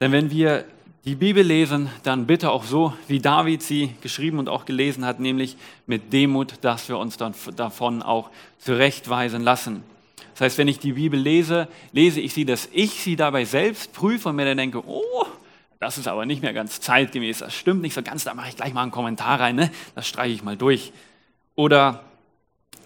Denn 0.02 0.12
wenn 0.12 0.32
wir 0.32 0.66
die 1.06 1.16
Bibel 1.16 1.44
lesen, 1.44 1.90
dann 2.04 2.28
bitte 2.28 2.52
auch 2.52 2.64
so, 2.64 2.94
wie 3.08 3.20
David 3.20 3.62
sie 3.62 3.96
geschrieben 4.02 4.40
und 4.40 4.50
auch 4.50 4.66
gelesen 4.66 5.06
hat, 5.06 5.20
nämlich 5.20 5.58
mit 5.86 6.14
Demut, 6.14 6.56
dass 6.62 6.88
wir 6.90 6.98
uns 6.98 7.18
dann 7.18 7.34
davon 7.56 8.02
auch 8.02 8.30
zurechtweisen 8.60 9.44
lassen. 9.44 9.84
Das 10.44 10.52
heißt, 10.52 10.58
wenn 10.58 10.68
ich 10.68 10.80
die 10.80 10.92
Bibel 10.92 11.18
lese, 11.18 11.70
lese 11.94 12.20
ich 12.20 12.34
sie, 12.34 12.44
dass 12.44 12.68
ich 12.74 12.92
sie 13.02 13.16
dabei 13.16 13.46
selbst 13.46 13.94
prüfe 13.94 14.28
und 14.28 14.36
mir 14.36 14.44
dann 14.44 14.58
denke, 14.58 14.86
oh, 14.86 15.26
das 15.80 15.98
ist 15.98 16.06
aber 16.06 16.26
nicht 16.26 16.42
mehr 16.42 16.52
ganz 16.52 16.82
zeitgemäß, 16.82 17.38
das 17.38 17.54
stimmt 17.54 17.82
nicht 17.82 17.94
so 17.94 18.04
ganz, 18.04 18.26
da 18.26 18.34
mache 18.34 18.50
ich 18.50 18.58
gleich 18.58 18.74
mal 18.74 18.82
einen 18.82 18.92
Kommentar 18.92 19.40
rein, 19.40 19.56
ne? 19.56 19.72
das 19.96 20.06
streiche 20.06 20.34
ich 20.34 20.44
mal 20.44 20.58
durch. 20.58 20.92
Oder 21.56 22.04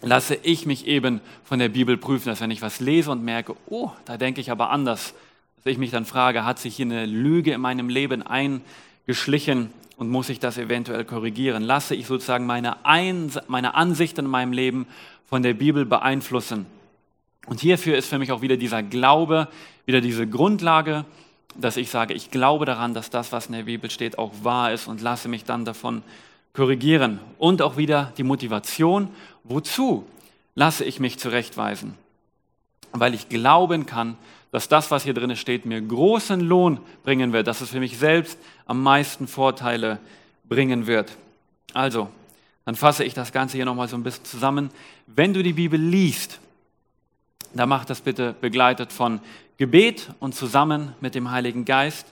lasse 0.03 0.35
ich 0.35 0.67
mich 0.67 0.85
eben 0.85 1.19
von 1.45 1.57
der 1.57 1.69
Bibel 1.69 1.97
prüfen, 1.97 2.29
dass 2.29 2.41
wenn 2.41 2.51
ich 2.51 2.61
was 2.61 2.79
lese 2.79 3.09
und 3.09 3.23
merke, 3.23 3.55
oh, 3.65 3.89
da 4.05 4.17
denke 4.17 4.39
ich 4.39 4.51
aber 4.51 4.69
anders, 4.69 5.15
dass 5.55 5.71
ich 5.71 5.79
mich 5.79 5.89
dann 5.89 6.05
frage, 6.05 6.45
hat 6.45 6.59
sich 6.59 6.75
hier 6.75 6.85
eine 6.85 7.07
Lüge 7.07 7.53
in 7.53 7.61
meinem 7.61 7.89
Leben 7.89 8.21
eingeschlichen 8.21 9.71
und 9.95 10.09
muss 10.09 10.29
ich 10.29 10.39
das 10.39 10.59
eventuell 10.59 11.05
korrigieren? 11.05 11.63
Lasse 11.63 11.95
ich 11.95 12.05
sozusagen 12.05 12.45
meine, 12.45 12.85
Ein 12.85 13.31
meine 13.47 13.73
Ansichten 13.73 14.25
in 14.25 14.29
meinem 14.29 14.53
Leben 14.53 14.85
von 15.25 15.41
der 15.41 15.55
Bibel 15.55 15.85
beeinflussen? 15.85 16.67
Und 17.47 17.61
hierfür 17.61 17.97
ist 17.97 18.09
für 18.09 18.19
mich 18.19 18.31
auch 18.31 18.41
wieder 18.41 18.57
dieser 18.57 18.83
Glaube, 18.83 19.47
wieder 19.85 20.01
diese 20.01 20.27
Grundlage, 20.27 21.05
dass 21.55 21.77
ich 21.77 21.89
sage, 21.89 22.13
ich 22.13 22.29
glaube 22.29 22.65
daran, 22.65 22.93
dass 22.93 23.09
das, 23.09 23.31
was 23.31 23.47
in 23.47 23.53
der 23.53 23.63
Bibel 23.63 23.89
steht, 23.89 24.19
auch 24.19 24.31
wahr 24.43 24.73
ist 24.73 24.87
und 24.87 25.01
lasse 25.01 25.27
mich 25.27 25.43
dann 25.45 25.65
davon 25.65 26.03
korrigieren. 26.53 27.19
Und 27.39 27.61
auch 27.61 27.77
wieder 27.77 28.13
die 28.17 28.23
Motivation, 28.23 29.09
wozu 29.43 30.05
lasse 30.55 30.83
ich 30.83 30.99
mich 30.99 31.17
zurechtweisen? 31.17 31.95
Weil 32.91 33.13
ich 33.13 33.29
glauben 33.29 33.85
kann, 33.85 34.17
dass 34.51 34.67
das, 34.67 34.91
was 34.91 35.03
hier 35.03 35.13
drin 35.13 35.35
steht, 35.35 35.65
mir 35.65 35.81
großen 35.81 36.39
Lohn 36.41 36.79
bringen 37.03 37.33
wird, 37.33 37.47
dass 37.47 37.61
es 37.61 37.69
für 37.69 37.79
mich 37.79 37.97
selbst 37.97 38.37
am 38.65 38.83
meisten 38.83 39.27
Vorteile 39.27 39.99
bringen 40.45 40.85
wird. 40.87 41.15
Also, 41.73 42.09
dann 42.65 42.75
fasse 42.75 43.03
ich 43.03 43.13
das 43.13 43.31
Ganze 43.31 43.57
hier 43.57 43.65
nochmal 43.65 43.87
so 43.87 43.95
ein 43.95 44.03
bisschen 44.03 44.25
zusammen. 44.25 44.69
Wenn 45.05 45.33
du 45.33 45.43
die 45.43 45.53
Bibel 45.53 45.79
liest, 45.79 46.39
dann 47.57 47.69
mach 47.69 47.85
das 47.85 48.01
bitte 48.01 48.35
begleitet 48.39 48.93
von 48.93 49.19
Gebet 49.57 50.11
und 50.19 50.35
zusammen 50.35 50.93
mit 51.01 51.15
dem 51.15 51.31
Heiligen 51.31 51.65
Geist, 51.65 52.07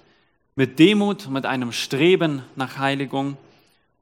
mit 0.55 0.79
Demut, 0.79 1.29
mit 1.29 1.45
einem 1.45 1.71
Streben 1.71 2.41
nach 2.55 2.77
Heiligung 2.77 3.38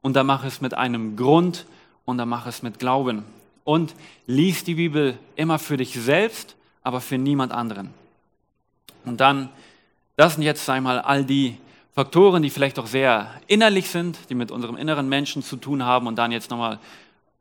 und 0.02 0.14
dann 0.14 0.26
mach 0.26 0.44
es 0.44 0.60
mit 0.60 0.74
einem 0.74 1.16
Grund 1.16 1.66
und 2.04 2.18
dann 2.18 2.28
mach 2.28 2.46
es 2.46 2.62
mit 2.62 2.78
Glauben. 2.78 3.24
Und 3.64 3.94
lies 4.26 4.64
die 4.64 4.74
Bibel 4.74 5.18
immer 5.36 5.58
für 5.58 5.76
dich 5.76 5.94
selbst, 5.94 6.54
aber 6.82 7.00
für 7.00 7.16
niemand 7.16 7.52
anderen. 7.52 7.90
Und 9.04 9.20
dann, 9.20 9.48
das 10.16 10.34
sind 10.34 10.42
jetzt 10.42 10.68
einmal 10.68 11.00
all 11.00 11.24
die 11.24 11.56
Faktoren, 11.94 12.42
die 12.42 12.50
vielleicht 12.50 12.78
auch 12.78 12.86
sehr 12.86 13.30
innerlich 13.46 13.88
sind, 13.88 14.18
die 14.28 14.34
mit 14.34 14.50
unserem 14.50 14.76
inneren 14.76 15.08
Menschen 15.08 15.42
zu 15.42 15.56
tun 15.56 15.84
haben. 15.84 16.06
Und 16.06 16.16
dann 16.16 16.32
jetzt 16.32 16.50
nochmal, 16.50 16.78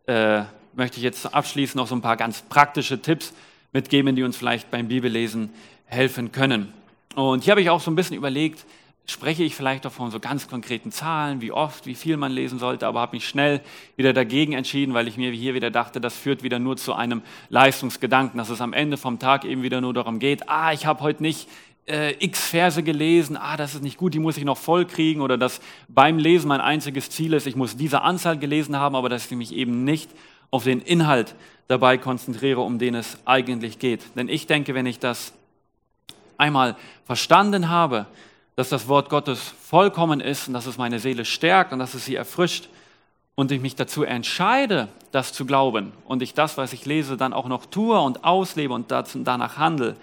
äh, 0.06 0.44
möchte 0.74 0.98
ich 0.98 1.04
jetzt 1.04 1.34
abschließend 1.34 1.76
noch 1.76 1.88
so 1.88 1.96
ein 1.96 2.02
paar 2.02 2.18
ganz 2.18 2.42
praktische 2.42 3.02
Tipps 3.02 3.34
mitgeben, 3.74 4.16
die 4.16 4.24
uns 4.24 4.38
vielleicht 4.38 4.72
beim 4.72 4.88
Bibellesen 4.88 5.50
helfen 5.86 6.32
können. 6.32 6.72
Und 7.16 7.44
hier 7.44 7.52
habe 7.52 7.62
ich 7.62 7.70
auch 7.70 7.82
so 7.82 7.92
ein 7.92 7.96
bisschen 7.96 8.16
überlegt, 8.16 8.66
spreche 9.06 9.44
ich 9.44 9.56
vielleicht 9.56 9.86
auch 9.86 9.92
von 9.92 10.12
so 10.12 10.20
ganz 10.20 10.48
konkreten 10.48 10.92
Zahlen, 10.92 11.42
wie 11.42 11.52
oft, 11.52 11.86
wie 11.86 11.96
viel 11.96 12.16
man 12.16 12.32
lesen 12.32 12.58
sollte, 12.58 12.88
aber 12.88 13.02
habe 13.02 13.18
mich 13.18 13.28
schnell 13.28 13.62
wieder 13.98 14.14
dagegen 14.14 14.54
entschieden, 14.54 14.94
weil 14.94 15.08
ich 15.08 15.18
mir 15.18 15.32
hier 15.32 15.54
wieder 15.54 15.72
dachte, 15.72 16.00
das 16.00 16.16
führt 16.16 16.42
wieder 16.42 16.60
nur 16.60 16.78
zu 16.78 16.94
einem 16.94 17.22
Leistungsgedanken, 17.50 18.38
dass 18.38 18.50
es 18.50 18.62
am 18.62 18.72
Ende 18.72 18.96
vom 18.96 19.20
Tag 19.20 19.44
eben 19.44 19.62
wieder 19.62 19.82
nur 19.82 19.94
darum 19.94 20.20
geht, 20.20 20.48
ah, 20.48 20.72
ich 20.72 20.86
habe 20.86 21.02
heute 21.02 21.22
nicht 21.22 21.50
äh, 21.86 22.16
x 22.24 22.48
Verse 22.48 22.82
gelesen, 22.82 23.36
ah, 23.36 23.58
das 23.58 23.76
ist 23.76 23.84
nicht 23.84 23.98
gut, 23.98 24.14
die 24.14 24.20
muss 24.20 24.38
ich 24.38 24.46
noch 24.46 24.58
voll 24.58 24.86
kriegen 24.86 25.20
oder 25.20 25.38
dass 25.38 25.60
beim 25.90 26.18
Lesen 26.18 26.48
mein 26.48 26.62
einziges 26.62 27.10
Ziel 27.10 27.34
ist, 27.34 27.46
ich 27.46 27.58
muss 27.58 27.76
diese 27.76 28.04
Anzahl 28.04 28.38
gelesen 28.38 28.78
haben, 28.78 28.96
aber 28.96 29.10
dass 29.10 29.30
ich 29.30 29.38
mich 29.38 29.54
eben 29.54 29.84
nicht 29.84 30.10
auf 30.54 30.66
den 30.66 30.82
Inhalt 30.82 31.34
dabei 31.68 31.98
konzentriere, 31.98 32.62
um 32.62 32.78
den 32.78 32.94
es 32.94 33.18
eigentlich 33.26 33.80
geht. 33.80 34.16
Denn 34.16 34.30
ich 34.30 34.46
denke, 34.46 34.76
wenn 34.76 34.86
ich 34.86 35.00
das 35.00 35.34
einmal 36.38 36.76
verstanden 37.06 37.70
habe, 37.70 38.06
dass 38.56 38.70
das 38.70 38.88
Wort 38.88 39.10
Gottes 39.10 39.42
vollkommen 39.42 40.22
ist 40.22 40.48
und 40.48 40.54
dass 40.54 40.68
es 40.68 40.78
meine 40.78 41.00
Seele 41.00 41.26
stärkt 41.26 41.74
und 41.74 41.80
dass 41.80 41.96
es 41.96 42.06
sie 42.06 42.14
erfrischt 42.14 42.70
und 43.34 43.52
ich 43.52 43.62
mich 43.62 43.76
dazu 43.76 44.04
entscheide, 44.04 44.90
das 45.12 45.34
zu 45.34 45.48
glauben 45.48 45.92
und 46.06 46.22
ich 46.22 46.36
das, 46.36 46.56
was 46.56 46.72
ich 46.72 46.86
lese, 46.86 47.18
dann 47.18 47.34
auch 47.34 47.48
noch 47.48 47.66
tue 47.66 48.00
und 48.00 48.24
auslebe 48.24 48.76
und 48.76 48.92
danach 48.92 49.58
handle, 49.58 49.96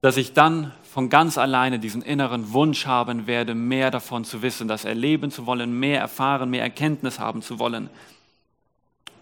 dass 0.00 0.16
ich 0.16 0.32
dann 0.32 0.72
von 0.82 1.10
ganz 1.10 1.36
alleine 1.36 1.78
diesen 1.78 2.00
inneren 2.00 2.54
Wunsch 2.54 2.86
haben 2.86 3.26
werde, 3.26 3.54
mehr 3.54 3.90
davon 3.90 4.24
zu 4.24 4.40
wissen, 4.40 4.66
das 4.66 4.86
erleben 4.86 5.30
zu 5.30 5.44
wollen, 5.44 5.78
mehr 5.78 6.00
erfahren, 6.00 6.48
mehr 6.48 6.62
Erkenntnis 6.62 7.18
haben 7.18 7.42
zu 7.42 7.58
wollen. 7.58 7.90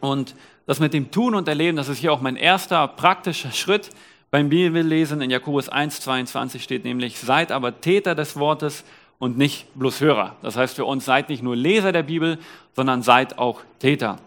Und 0.03 0.35
das 0.67 0.81
mit 0.81 0.95
dem 0.95 1.13
Tun 1.13 1.37
und 1.37 1.47
Erleben, 1.47 1.77
das 1.77 1.89
ist 1.89 1.99
hier 1.99 2.13
auch 2.13 2.21
mein 2.21 2.35
erster 2.35 2.89
praktischer 2.89 3.53
Schritt, 3.53 3.91
beim 4.33 4.49
Bibellesen 4.49 5.21
in 5.21 5.31
Jakobus 5.31 5.69
1, 5.69 6.01
22 6.01 6.61
steht 6.61 6.85
nämlich, 6.85 7.21
seid 7.21 7.53
aber 7.53 7.81
Täter 7.81 8.17
des 8.17 8.37
Wortes 8.37 8.83
und 9.21 9.39
nicht 9.39 9.67
bloß 9.77 10.01
Hörer. 10.01 10.35
Das 10.43 10.57
heißt 10.57 10.75
für 10.75 10.87
uns, 10.87 11.05
seid 11.05 11.29
nicht 11.29 11.45
nur 11.45 11.55
Leser 11.55 11.93
der 11.93 12.03
Bibel, 12.03 12.39
sondern 12.75 13.03
seid 13.03 13.39
auch 13.39 13.61
Täter. 13.79 14.19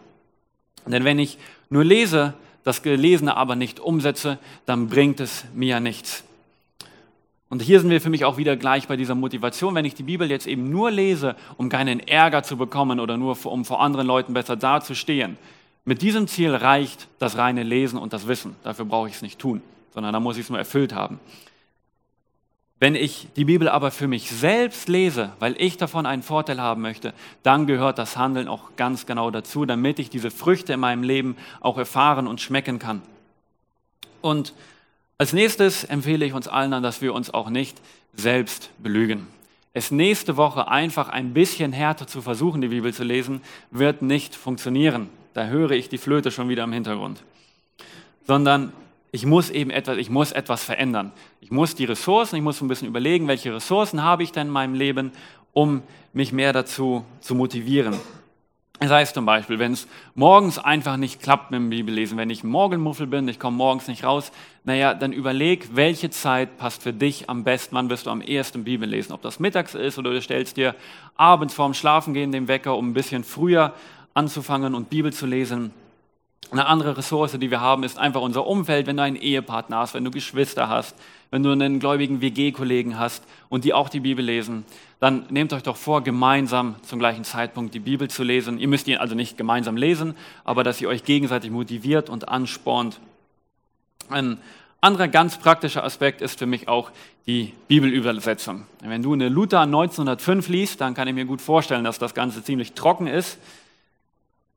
Denn 0.86 1.04
wenn 1.04 1.20
ich 1.20 1.38
nur 1.70 1.84
lese, 1.84 2.36
das 2.64 2.82
Gelesene 2.82 3.36
aber 3.36 3.58
nicht 3.58 3.82
umsetze, 3.82 4.38
dann 4.66 4.88
bringt 4.88 5.20
es 5.20 5.44
mir 5.54 5.82
nichts. 5.82 6.24
Und 7.50 7.62
hier 7.62 7.82
sind 7.82 7.90
wir 7.90 8.00
für 8.00 8.10
mich 8.10 8.24
auch 8.24 8.38
wieder 8.38 8.56
gleich 8.56 8.88
bei 8.88 8.96
dieser 8.96 9.16
Motivation. 9.16 9.76
Wenn 9.76 9.86
ich 9.86 9.96
die 9.96 10.04
Bibel 10.04 10.30
jetzt 10.30 10.48
eben 10.48 10.70
nur 10.70 10.90
lese, 10.90 11.36
um 11.58 11.68
keinen 11.68 12.00
Ärger 12.00 12.44
zu 12.44 12.56
bekommen 12.56 13.02
oder 13.02 13.18
nur 13.18 13.38
um 13.46 13.66
vor 13.66 13.82
anderen 13.82 14.08
Leuten 14.08 14.34
besser 14.34 14.56
dazustehen, 14.56 15.38
mit 15.86 16.02
diesem 16.02 16.28
Ziel 16.28 16.54
reicht 16.54 17.08
das 17.20 17.38
reine 17.38 17.64
Lesen 17.64 18.00
und 18.00 18.12
das 18.12 18.28
Wissen. 18.28 18.56
Dafür 18.64 18.86
brauche 18.86 19.08
ich 19.08 19.16
es 19.16 19.22
nicht 19.22 19.40
tun, 19.40 19.62
sondern 19.94 20.14
da 20.14 20.20
muss 20.20 20.38
ich 20.38 20.44
es 20.44 20.50
nur 20.50 20.60
erfüllt 20.60 20.94
haben. 20.94 21.20
Wenn 22.80 22.96
ich 22.96 23.28
die 23.38 23.46
Bibel 23.46 23.70
aber 23.70 23.90
für 23.90 24.08
mich 24.08 24.30
selbst 24.30 24.90
lese, 24.90 25.32
weil 25.40 25.56
ich 25.60 25.78
davon 25.78 26.06
einen 26.06 26.24
Vorteil 26.24 26.60
haben 26.60 26.82
möchte, 26.82 27.14
dann 27.42 27.68
gehört 27.68 27.98
das 27.98 28.18
Handeln 28.18 28.50
auch 28.50 28.76
ganz 28.76 29.06
genau 29.06 29.32
dazu, 29.32 29.66
damit 29.66 29.98
ich 29.98 30.10
diese 30.10 30.30
Früchte 30.30 30.74
in 30.74 30.82
meinem 30.82 31.04
Leben 31.04 31.38
auch 31.62 31.78
erfahren 31.78 32.28
und 32.28 32.42
schmecken 32.42 32.80
kann. 32.80 33.02
Und 34.22 34.54
als 35.18 35.32
nächstes 35.32 35.86
empfehle 35.86 36.26
ich 36.26 36.34
uns 36.34 36.50
allen 36.50 36.74
an, 36.74 36.84
dass 36.84 37.02
wir 37.02 37.14
uns 37.14 37.34
auch 37.34 37.50
nicht 37.50 37.80
selbst 38.14 38.72
belügen. 38.80 39.28
Es 39.72 39.92
nächste 39.92 40.36
Woche 40.36 40.68
einfach 40.68 41.10
ein 41.10 41.34
bisschen 41.34 41.72
härter 41.72 42.08
zu 42.08 42.22
versuchen, 42.22 42.62
die 42.62 42.70
Bibel 42.70 42.94
zu 42.94 43.04
lesen, 43.04 43.42
wird 43.72 44.02
nicht 44.02 44.36
funktionieren. 44.36 45.10
Da 45.36 45.48
höre 45.48 45.72
ich 45.72 45.90
die 45.90 45.98
Flöte 45.98 46.32
schon 46.32 46.48
wieder 46.48 46.64
im 46.64 46.72
Hintergrund. 46.72 47.22
Sondern 48.26 48.72
ich 49.12 49.26
muss 49.26 49.50
eben 49.50 49.70
etwas, 49.70 49.98
ich 49.98 50.10
muss 50.10 50.32
etwas 50.32 50.64
verändern. 50.64 51.12
Ich 51.42 51.52
muss 51.52 51.76
die 51.76 51.84
Ressourcen, 51.84 52.38
ich 52.38 52.42
muss 52.42 52.62
ein 52.62 52.70
bisschen 52.70 52.88
überlegen, 52.88 53.28
welche 53.28 53.54
Ressourcen 53.54 54.02
habe 54.02 54.24
ich 54.24 54.32
denn 54.32 54.48
in 54.48 54.54
meinem 54.54 54.76
Leben, 54.76 55.12
um 55.52 55.84
mich 56.14 56.32
mehr 56.32 56.54
dazu 56.54 57.04
zu 57.20 57.36
motivieren. 57.36 57.96
Das 58.80 58.92
heißt 58.92 59.14
zum 59.14 59.26
Beispiel, 59.26 59.60
wenn 59.60 59.74
es 59.74 59.88
morgens 60.16 60.58
einfach 60.58 60.96
nicht 60.96 61.22
klappt 61.22 61.52
mit 61.52 61.60
dem 61.60 61.70
Bibellesen, 61.70 62.18
wenn 62.18 62.30
ich 62.30 62.46
Morgenmuffel 62.46 63.06
bin, 63.06 63.28
ich 63.28 63.40
komme 63.40 63.58
morgens 63.58 63.90
nicht 63.90 64.06
raus, 64.06 64.32
naja, 64.64 64.94
dann 64.94 65.12
überleg, 65.12 65.76
welche 65.76 66.10
Zeit 66.12 66.58
passt 66.58 66.84
für 66.84 66.94
dich 66.94 67.30
am 67.30 67.44
besten, 67.44 67.76
wann 67.76 67.90
wirst 67.90 68.06
du 68.06 68.10
am 68.10 68.22
ehesten 68.22 68.64
Bibel 68.64 68.88
lesen. 68.88 69.12
Ob 69.12 69.22
das 69.22 69.42
mittags 69.42 69.76
ist 69.76 69.98
oder 69.98 70.12
du 70.12 70.22
stellst 70.22 70.56
dir 70.56 70.76
abends 71.16 71.54
vorm 71.54 71.74
Schlafengehen 71.74 72.32
den 72.32 72.48
Wecker, 72.48 72.78
um 72.78 72.92
ein 72.92 72.94
bisschen 72.94 73.26
früher 73.26 73.74
anzufangen 74.16 74.74
und 74.74 74.90
Bibel 74.90 75.14
zu 75.14 75.28
lesen. 75.28 75.72
Eine 76.52 76.68
andere 76.68 76.98
Ressource, 76.98 77.34
die 77.34 77.52
wir 77.52 77.60
haben, 77.60 77.84
ist 77.84 77.98
einfach 77.98 78.22
unser 78.22 78.48
Umfeld. 78.48 78.88
Wenn 78.88 78.98
du 78.98 79.04
einen 79.04 79.16
Ehepartner 79.16 79.78
hast, 79.78 79.94
wenn 79.94 80.06
du 80.06 80.12
Geschwister 80.12 80.70
hast, 80.70 80.96
wenn 81.32 81.44
du 81.44 81.52
einen 81.52 81.80
gläubigen 81.80 82.22
WG-Kollegen 82.22 82.98
hast 82.98 83.24
und 83.50 83.66
die 83.66 83.74
auch 83.74 83.90
die 83.90 84.00
Bibel 84.00 84.24
lesen, 84.24 84.64
dann 85.00 85.26
nehmt 85.30 85.52
euch 85.54 85.64
doch 85.64 85.76
vor, 85.76 86.02
gemeinsam 86.02 86.76
zum 86.84 87.00
gleichen 87.00 87.24
Zeitpunkt 87.24 87.74
die 87.74 87.80
Bibel 87.80 88.10
zu 88.10 88.24
lesen. 88.24 88.58
Ihr 88.58 88.68
müsst 88.68 88.88
ihn 88.88 88.98
also 88.98 89.16
nicht 89.16 89.38
gemeinsam 89.38 89.76
lesen, 89.76 90.16
aber 90.44 90.64
dass 90.64 90.80
ihr 90.80 90.88
euch 90.88 91.04
gegenseitig 91.04 91.52
motiviert 91.52 92.10
und 92.10 92.30
anspornt. 92.30 93.02
Ein 94.10 94.38
anderer 94.82 95.08
ganz 95.08 95.38
praktischer 95.38 95.84
Aspekt 95.84 96.22
ist 96.22 96.40
für 96.40 96.46
mich 96.46 96.68
auch 96.68 96.92
die 97.26 97.54
Bibelübersetzung. 97.68 98.66
Wenn 98.82 99.02
du 99.02 99.14
eine 99.14 99.30
Luther 99.30 99.62
1905 99.62 100.48
liest, 100.48 100.80
dann 100.80 100.94
kann 100.94 101.08
ich 101.08 101.16
mir 101.16 101.26
gut 101.26 101.42
vorstellen, 101.42 101.84
dass 101.84 101.98
das 101.98 102.14
Ganze 102.14 102.44
ziemlich 102.44 102.74
trocken 102.74 103.08
ist. 103.08 103.40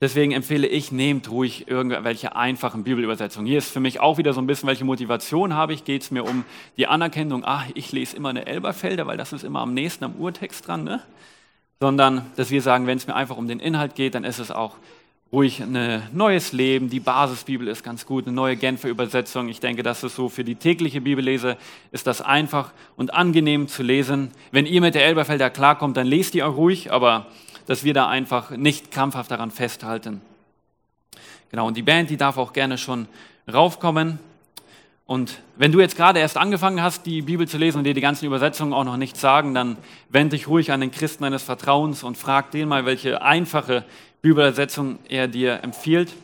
Deswegen 0.00 0.30
empfehle 0.30 0.68
ich, 0.68 0.92
nehmt 0.92 1.28
ruhig 1.28 1.66
irgendwelche 1.66 2.36
einfachen 2.36 2.84
Bibelübersetzungen. 2.84 3.48
Hier 3.48 3.58
ist 3.58 3.70
für 3.70 3.80
mich 3.80 3.98
auch 3.98 4.16
wieder 4.16 4.32
so 4.32 4.40
ein 4.40 4.46
bisschen, 4.46 4.68
welche 4.68 4.84
Motivation 4.84 5.54
habe 5.54 5.72
ich? 5.72 5.82
Geht 5.82 6.02
es 6.02 6.12
mir 6.12 6.24
um 6.24 6.44
die 6.76 6.86
Anerkennung, 6.86 7.44
ah, 7.44 7.64
ich 7.74 7.90
lese 7.90 8.16
immer 8.16 8.28
eine 8.28 8.46
Elberfelder, 8.46 9.08
weil 9.08 9.16
das 9.16 9.32
ist 9.32 9.42
immer 9.42 9.60
am 9.60 9.74
nächsten 9.74 10.04
am 10.04 10.14
Urtext 10.14 10.68
dran, 10.68 10.84
ne? 10.84 11.02
Sondern, 11.80 12.26
dass 12.36 12.50
wir 12.50 12.62
sagen, 12.62 12.86
wenn 12.86 12.98
es 12.98 13.08
mir 13.08 13.16
einfach 13.16 13.36
um 13.36 13.48
den 13.48 13.58
Inhalt 13.58 13.96
geht, 13.96 14.14
dann 14.14 14.22
ist 14.22 14.38
es 14.38 14.52
auch 14.52 14.76
ruhig 15.32 15.60
ein 15.60 16.02
neues 16.12 16.52
Leben. 16.52 16.90
Die 16.90 17.00
Basisbibel 17.00 17.66
ist 17.68 17.82
ganz 17.82 18.06
gut, 18.06 18.26
eine 18.26 18.34
neue 18.34 18.56
Genfer 18.56 18.88
Übersetzung. 18.88 19.48
Ich 19.48 19.60
denke, 19.60 19.82
das 19.82 20.04
ist 20.04 20.14
so 20.14 20.28
für 20.28 20.44
die 20.44 20.54
tägliche 20.54 21.00
Bibellese, 21.00 21.56
ist 21.90 22.06
das 22.06 22.22
einfach 22.22 22.72
und 22.96 23.14
angenehm 23.14 23.68
zu 23.68 23.82
lesen. 23.82 24.30
Wenn 24.52 24.64
ihr 24.64 24.80
mit 24.80 24.94
der 24.94 25.04
Elberfelder 25.04 25.50
klarkommt, 25.50 25.96
dann 25.96 26.06
lest 26.06 26.34
ihr 26.34 26.48
auch 26.48 26.56
ruhig, 26.56 26.92
aber 26.92 27.26
dass 27.68 27.84
wir 27.84 27.92
da 27.92 28.08
einfach 28.08 28.50
nicht 28.50 28.90
krampfhaft 28.90 29.30
daran 29.30 29.50
festhalten. 29.50 30.22
Genau, 31.50 31.66
und 31.66 31.76
die 31.76 31.82
Band, 31.82 32.08
die 32.08 32.16
darf 32.16 32.38
auch 32.38 32.54
gerne 32.54 32.78
schon 32.78 33.06
raufkommen. 33.52 34.18
Und 35.04 35.40
wenn 35.56 35.70
du 35.70 35.78
jetzt 35.78 35.94
gerade 35.94 36.18
erst 36.18 36.38
angefangen 36.38 36.82
hast, 36.82 37.04
die 37.04 37.20
Bibel 37.20 37.46
zu 37.46 37.58
lesen 37.58 37.78
und 37.78 37.84
dir 37.84 37.92
die 37.92 38.00
ganzen 38.00 38.24
Übersetzungen 38.24 38.72
auch 38.72 38.84
noch 38.84 38.96
nicht 38.96 39.18
sagen, 39.18 39.52
dann 39.52 39.76
wende 40.08 40.36
dich 40.36 40.48
ruhig 40.48 40.72
an 40.72 40.80
den 40.80 40.90
Christen 40.90 41.24
deines 41.24 41.42
Vertrauens 41.42 42.04
und 42.04 42.16
frag 42.16 42.50
den 42.52 42.68
mal, 42.68 42.86
welche 42.86 43.20
einfache 43.20 43.84
Bibelübersetzung 44.22 44.98
er 45.10 45.28
dir 45.28 45.62
empfiehlt. 45.62 46.14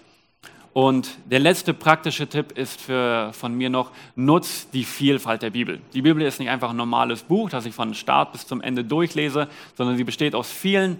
Und 0.72 1.10
der 1.26 1.40
letzte 1.40 1.74
praktische 1.74 2.26
Tipp 2.26 2.56
ist 2.56 2.80
für, 2.80 3.34
von 3.34 3.54
mir 3.54 3.68
noch, 3.68 3.90
nutz 4.16 4.70
die 4.70 4.84
Vielfalt 4.84 5.42
der 5.42 5.50
Bibel. 5.50 5.80
Die 5.92 6.00
Bibel 6.00 6.22
ist 6.22 6.40
nicht 6.40 6.48
einfach 6.48 6.70
ein 6.70 6.76
normales 6.76 7.22
Buch, 7.22 7.50
das 7.50 7.66
ich 7.66 7.74
von 7.74 7.92
Start 7.92 8.32
bis 8.32 8.46
zum 8.46 8.62
Ende 8.62 8.82
durchlese, 8.82 9.48
sondern 9.76 9.98
sie 9.98 10.04
besteht 10.04 10.34
aus 10.34 10.50
vielen 10.50 10.98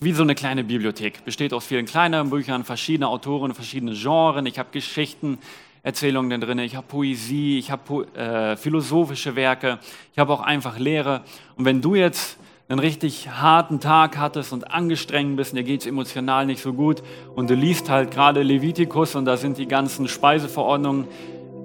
wie 0.00 0.12
so 0.12 0.22
eine 0.22 0.34
kleine 0.34 0.64
Bibliothek. 0.64 1.24
Besteht 1.24 1.52
aus 1.52 1.66
vielen 1.66 1.86
kleineren 1.86 2.30
Büchern, 2.30 2.64
verschiedene 2.64 3.08
Autoren, 3.08 3.54
verschiedene 3.54 3.92
Genres. 3.92 4.44
Ich 4.46 4.58
habe 4.58 4.68
Geschichten, 4.72 5.38
Erzählungen 5.82 6.40
drin, 6.40 6.58
ich 6.58 6.74
habe 6.74 6.86
Poesie, 6.88 7.58
ich 7.58 7.70
habe 7.70 8.06
äh, 8.16 8.56
philosophische 8.56 9.36
Werke, 9.36 9.78
ich 10.12 10.18
habe 10.18 10.32
auch 10.32 10.40
einfach 10.40 10.78
Lehre. 10.78 11.22
Und 11.56 11.64
wenn 11.64 11.80
du 11.80 11.94
jetzt 11.94 12.38
einen 12.68 12.80
richtig 12.80 13.28
harten 13.28 13.78
Tag 13.78 14.18
hattest 14.18 14.52
und 14.52 14.72
angestrengt 14.72 15.36
bist, 15.36 15.56
dir 15.56 15.62
geht 15.62 15.82
es 15.82 15.86
emotional 15.86 16.44
nicht 16.44 16.60
so 16.60 16.72
gut 16.72 17.04
und 17.36 17.48
du 17.48 17.54
liest 17.54 17.88
halt 17.88 18.10
gerade 18.10 18.42
Levitikus 18.42 19.14
und 19.14 19.26
da 19.26 19.36
sind 19.36 19.58
die 19.58 19.68
ganzen 19.68 20.08
Speiseverordnungen, 20.08 21.06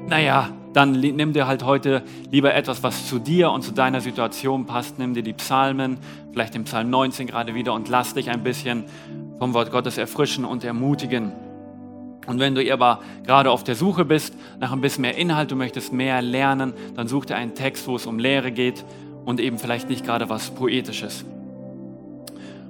naja, 0.07 0.51
dann 0.73 0.91
nimm 0.91 1.34
dir 1.34 1.47
halt 1.47 1.63
heute 1.63 2.03
lieber 2.29 2.53
etwas, 2.53 2.84
was 2.84 3.07
zu 3.07 3.19
dir 3.19 3.51
und 3.51 3.62
zu 3.62 3.71
deiner 3.71 4.01
Situation 4.01 4.65
passt. 4.65 4.99
Nimm 4.99 5.13
dir 5.13 5.23
die 5.23 5.34
Psalmen, 5.34 5.97
vielleicht 6.31 6.53
den 6.53 6.63
Psalm 6.63 6.89
19 6.89 7.27
gerade 7.27 7.53
wieder 7.55 7.73
und 7.73 7.89
lass 7.89 8.13
dich 8.13 8.29
ein 8.29 8.43
bisschen 8.43 8.86
vom 9.39 9.53
Wort 9.53 9.71
Gottes 9.71 9.97
erfrischen 9.97 10.45
und 10.45 10.63
ermutigen. 10.63 11.34
Und 12.27 12.39
wenn 12.39 12.55
du 12.55 12.71
aber 12.71 12.99
gerade 13.25 13.49
auf 13.49 13.63
der 13.63 13.75
Suche 13.75 14.05
bist 14.05 14.36
nach 14.60 14.71
ein 14.71 14.81
bisschen 14.81 15.01
mehr 15.01 15.17
Inhalt, 15.17 15.51
du 15.51 15.55
möchtest 15.55 15.91
mehr 15.91 16.21
lernen, 16.21 16.73
dann 16.95 17.07
such 17.07 17.25
dir 17.25 17.36
einen 17.36 17.55
Text, 17.55 17.88
wo 17.88 17.95
es 17.95 18.05
um 18.05 18.19
Lehre 18.19 18.51
geht 18.51 18.86
und 19.25 19.39
eben 19.39 19.57
vielleicht 19.57 19.89
nicht 19.89 20.05
gerade 20.05 20.29
was 20.29 20.51
Poetisches. 20.51 21.25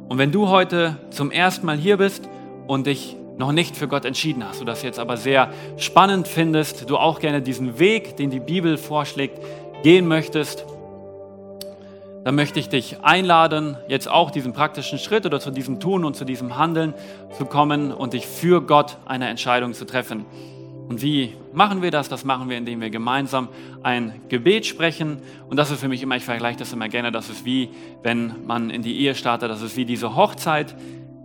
Und 0.07 0.17
wenn 0.17 0.31
du 0.31 0.47
heute 0.47 0.97
zum 1.09 1.31
ersten 1.31 1.65
Mal 1.65 1.77
hier 1.77 1.97
bist 1.97 2.27
und 2.67 2.87
dich 2.87 3.17
noch 3.41 3.51
nicht 3.51 3.75
für 3.75 3.88
Gott 3.88 4.06
entschieden 4.06 4.47
hast, 4.47 4.62
du 4.62 4.65
das 4.65 4.84
jetzt 4.84 4.99
aber 4.99 5.17
sehr 5.17 5.51
spannend 5.77 6.27
findest, 6.27 6.89
du 6.89 6.97
auch 6.97 7.19
gerne 7.19 7.41
diesen 7.41 7.80
Weg, 7.80 8.15
den 8.15 8.30
die 8.30 8.39
Bibel 8.39 8.77
vorschlägt, 8.77 9.39
gehen 9.82 10.08
möchtest, 10.08 10.63
dann 12.23 12.36
möchte 12.36 12.60
ich 12.60 12.69
dich 12.69 13.01
einladen, 13.01 13.77
jetzt 13.88 14.08
auch 14.08 14.30
diesen 14.30 14.54
praktischen 14.54 14.99
Schritt 14.99 15.25
oder 15.25 15.39
zu 15.39 15.49
diesem 15.49 15.80
Tun 15.80 16.06
und 16.06 16.15
zu 16.15 16.23
diesem 16.23 16.58
Handeln 16.58 16.93
zu 17.36 17.45
kommen 17.45 17.91
und 17.91 18.13
dich 18.13 18.27
für 18.27 18.62
Gott 18.62 18.97
eine 19.06 19.27
Entscheidung 19.27 19.73
zu 19.73 19.86
treffen. 19.86 20.25
Und 20.88 21.01
wie 21.01 21.34
machen 21.51 21.82
wir 21.82 21.89
das? 21.89 22.10
Das 22.10 22.23
machen 22.23 22.47
wir, 22.47 22.58
indem 22.58 22.80
wir 22.80 22.91
gemeinsam 22.91 23.47
ein 23.82 24.21
Gebet 24.30 24.67
sprechen. 24.67 25.17
Und 25.49 25.58
das 25.58 25.71
ist 25.71 25.80
für 25.80 25.88
mich 25.88 26.04
immer, 26.04 26.17
ich 26.17 26.25
vergleiche 26.25 26.60
das 26.60 26.73
immer 26.73 26.89
gerne, 26.89 27.12
das 27.12 27.30
ist 27.30 27.43
wie, 27.43 27.69
wenn 28.04 28.45
man 28.45 28.69
in 28.69 28.84
die 28.84 28.99
Ehe 28.99 29.15
startet, 29.15 29.49
das 29.49 29.63
ist 29.63 29.75
wie 29.77 29.86
diese 29.86 30.15
Hochzeit, 30.15 30.75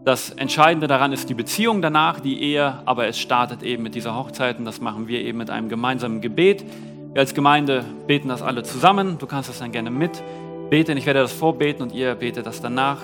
das 0.07 0.31
Entscheidende 0.31 0.87
daran 0.87 1.13
ist 1.13 1.29
die 1.29 1.35
Beziehung 1.35 1.83
danach, 1.83 2.21
die 2.21 2.41
Ehe, 2.41 2.79
aber 2.85 3.09
es 3.09 3.19
startet 3.19 3.65
eben 3.65 3.83
mit 3.83 3.97
dieser 3.97 4.15
Hochzeit 4.15 4.57
und 4.57 4.65
das 4.65 4.81
machen 4.81 5.09
wir 5.09 5.21
eben 5.21 5.37
mit 5.37 5.51
einem 5.51 5.69
gemeinsamen 5.69 6.21
Gebet. 6.21 6.65
Wir 7.13 7.23
als 7.23 7.35
Gemeinde 7.35 7.85
beten 8.07 8.29
das 8.29 8.41
alle 8.41 8.63
zusammen. 8.63 9.19
Du 9.19 9.27
kannst 9.27 9.49
das 9.49 9.59
dann 9.59 9.73
gerne 9.73 9.91
mit 9.91 10.23
beten. 10.71 10.97
Ich 10.97 11.07
werde 11.07 11.19
das 11.19 11.33
vorbeten 11.33 11.83
und 11.83 11.93
ihr 11.93 12.15
betet 12.15 12.47
das 12.47 12.61
danach. 12.61 13.01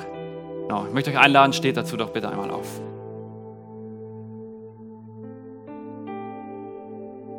Genau. 0.68 0.86
Ich 0.86 0.94
möchte 0.94 1.10
euch 1.10 1.18
einladen, 1.18 1.52
steht 1.52 1.76
dazu 1.76 1.96
doch 1.96 2.10
bitte 2.10 2.30
einmal 2.30 2.52
auf. 2.52 2.68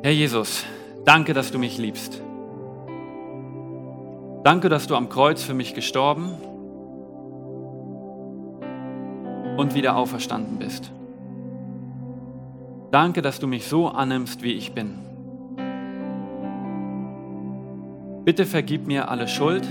Herr 0.01 0.11
Jesus, 0.11 0.65
danke, 1.05 1.33
dass 1.33 1.51
du 1.51 1.57
mich 1.57 1.77
liebst. 1.77 2.21
Danke, 4.43 4.67
dass 4.67 4.87
du 4.87 4.97
am 4.97 5.07
Kreuz 5.07 5.41
für 5.41 5.53
mich 5.53 5.73
gestorben 5.73 6.31
bist 6.37 6.52
und 9.57 9.75
wieder 9.75 9.95
auferstanden 9.95 10.57
bist. 10.57 10.91
Danke, 12.91 13.21
dass 13.21 13.39
du 13.39 13.47
mich 13.47 13.65
so 13.67 13.87
annimmst, 13.87 14.43
wie 14.43 14.53
ich 14.53 14.73
bin. 14.73 14.99
Bitte 18.23 18.45
vergib 18.45 18.87
mir 18.87 19.09
alle 19.09 19.27
Schuld 19.27 19.67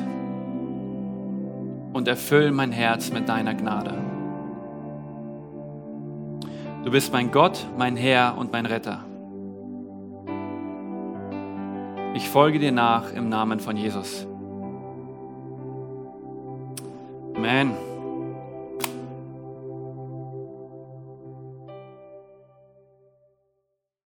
und 1.92 2.08
erfüll 2.08 2.50
mein 2.50 2.72
Herz 2.72 3.10
mit 3.10 3.28
deiner 3.28 3.54
Gnade. 3.54 3.94
Du 6.84 6.90
bist 6.90 7.12
mein 7.12 7.30
Gott, 7.30 7.64
mein 7.78 7.96
Herr 7.96 8.36
und 8.36 8.52
mein 8.52 8.66
Retter. 8.66 9.04
Ich 12.14 12.28
folge 12.28 12.58
dir 12.58 12.72
nach 12.72 13.12
im 13.12 13.28
Namen 13.28 13.60
von 13.60 13.76
Jesus. 13.76 14.26
Amen. 17.36 17.72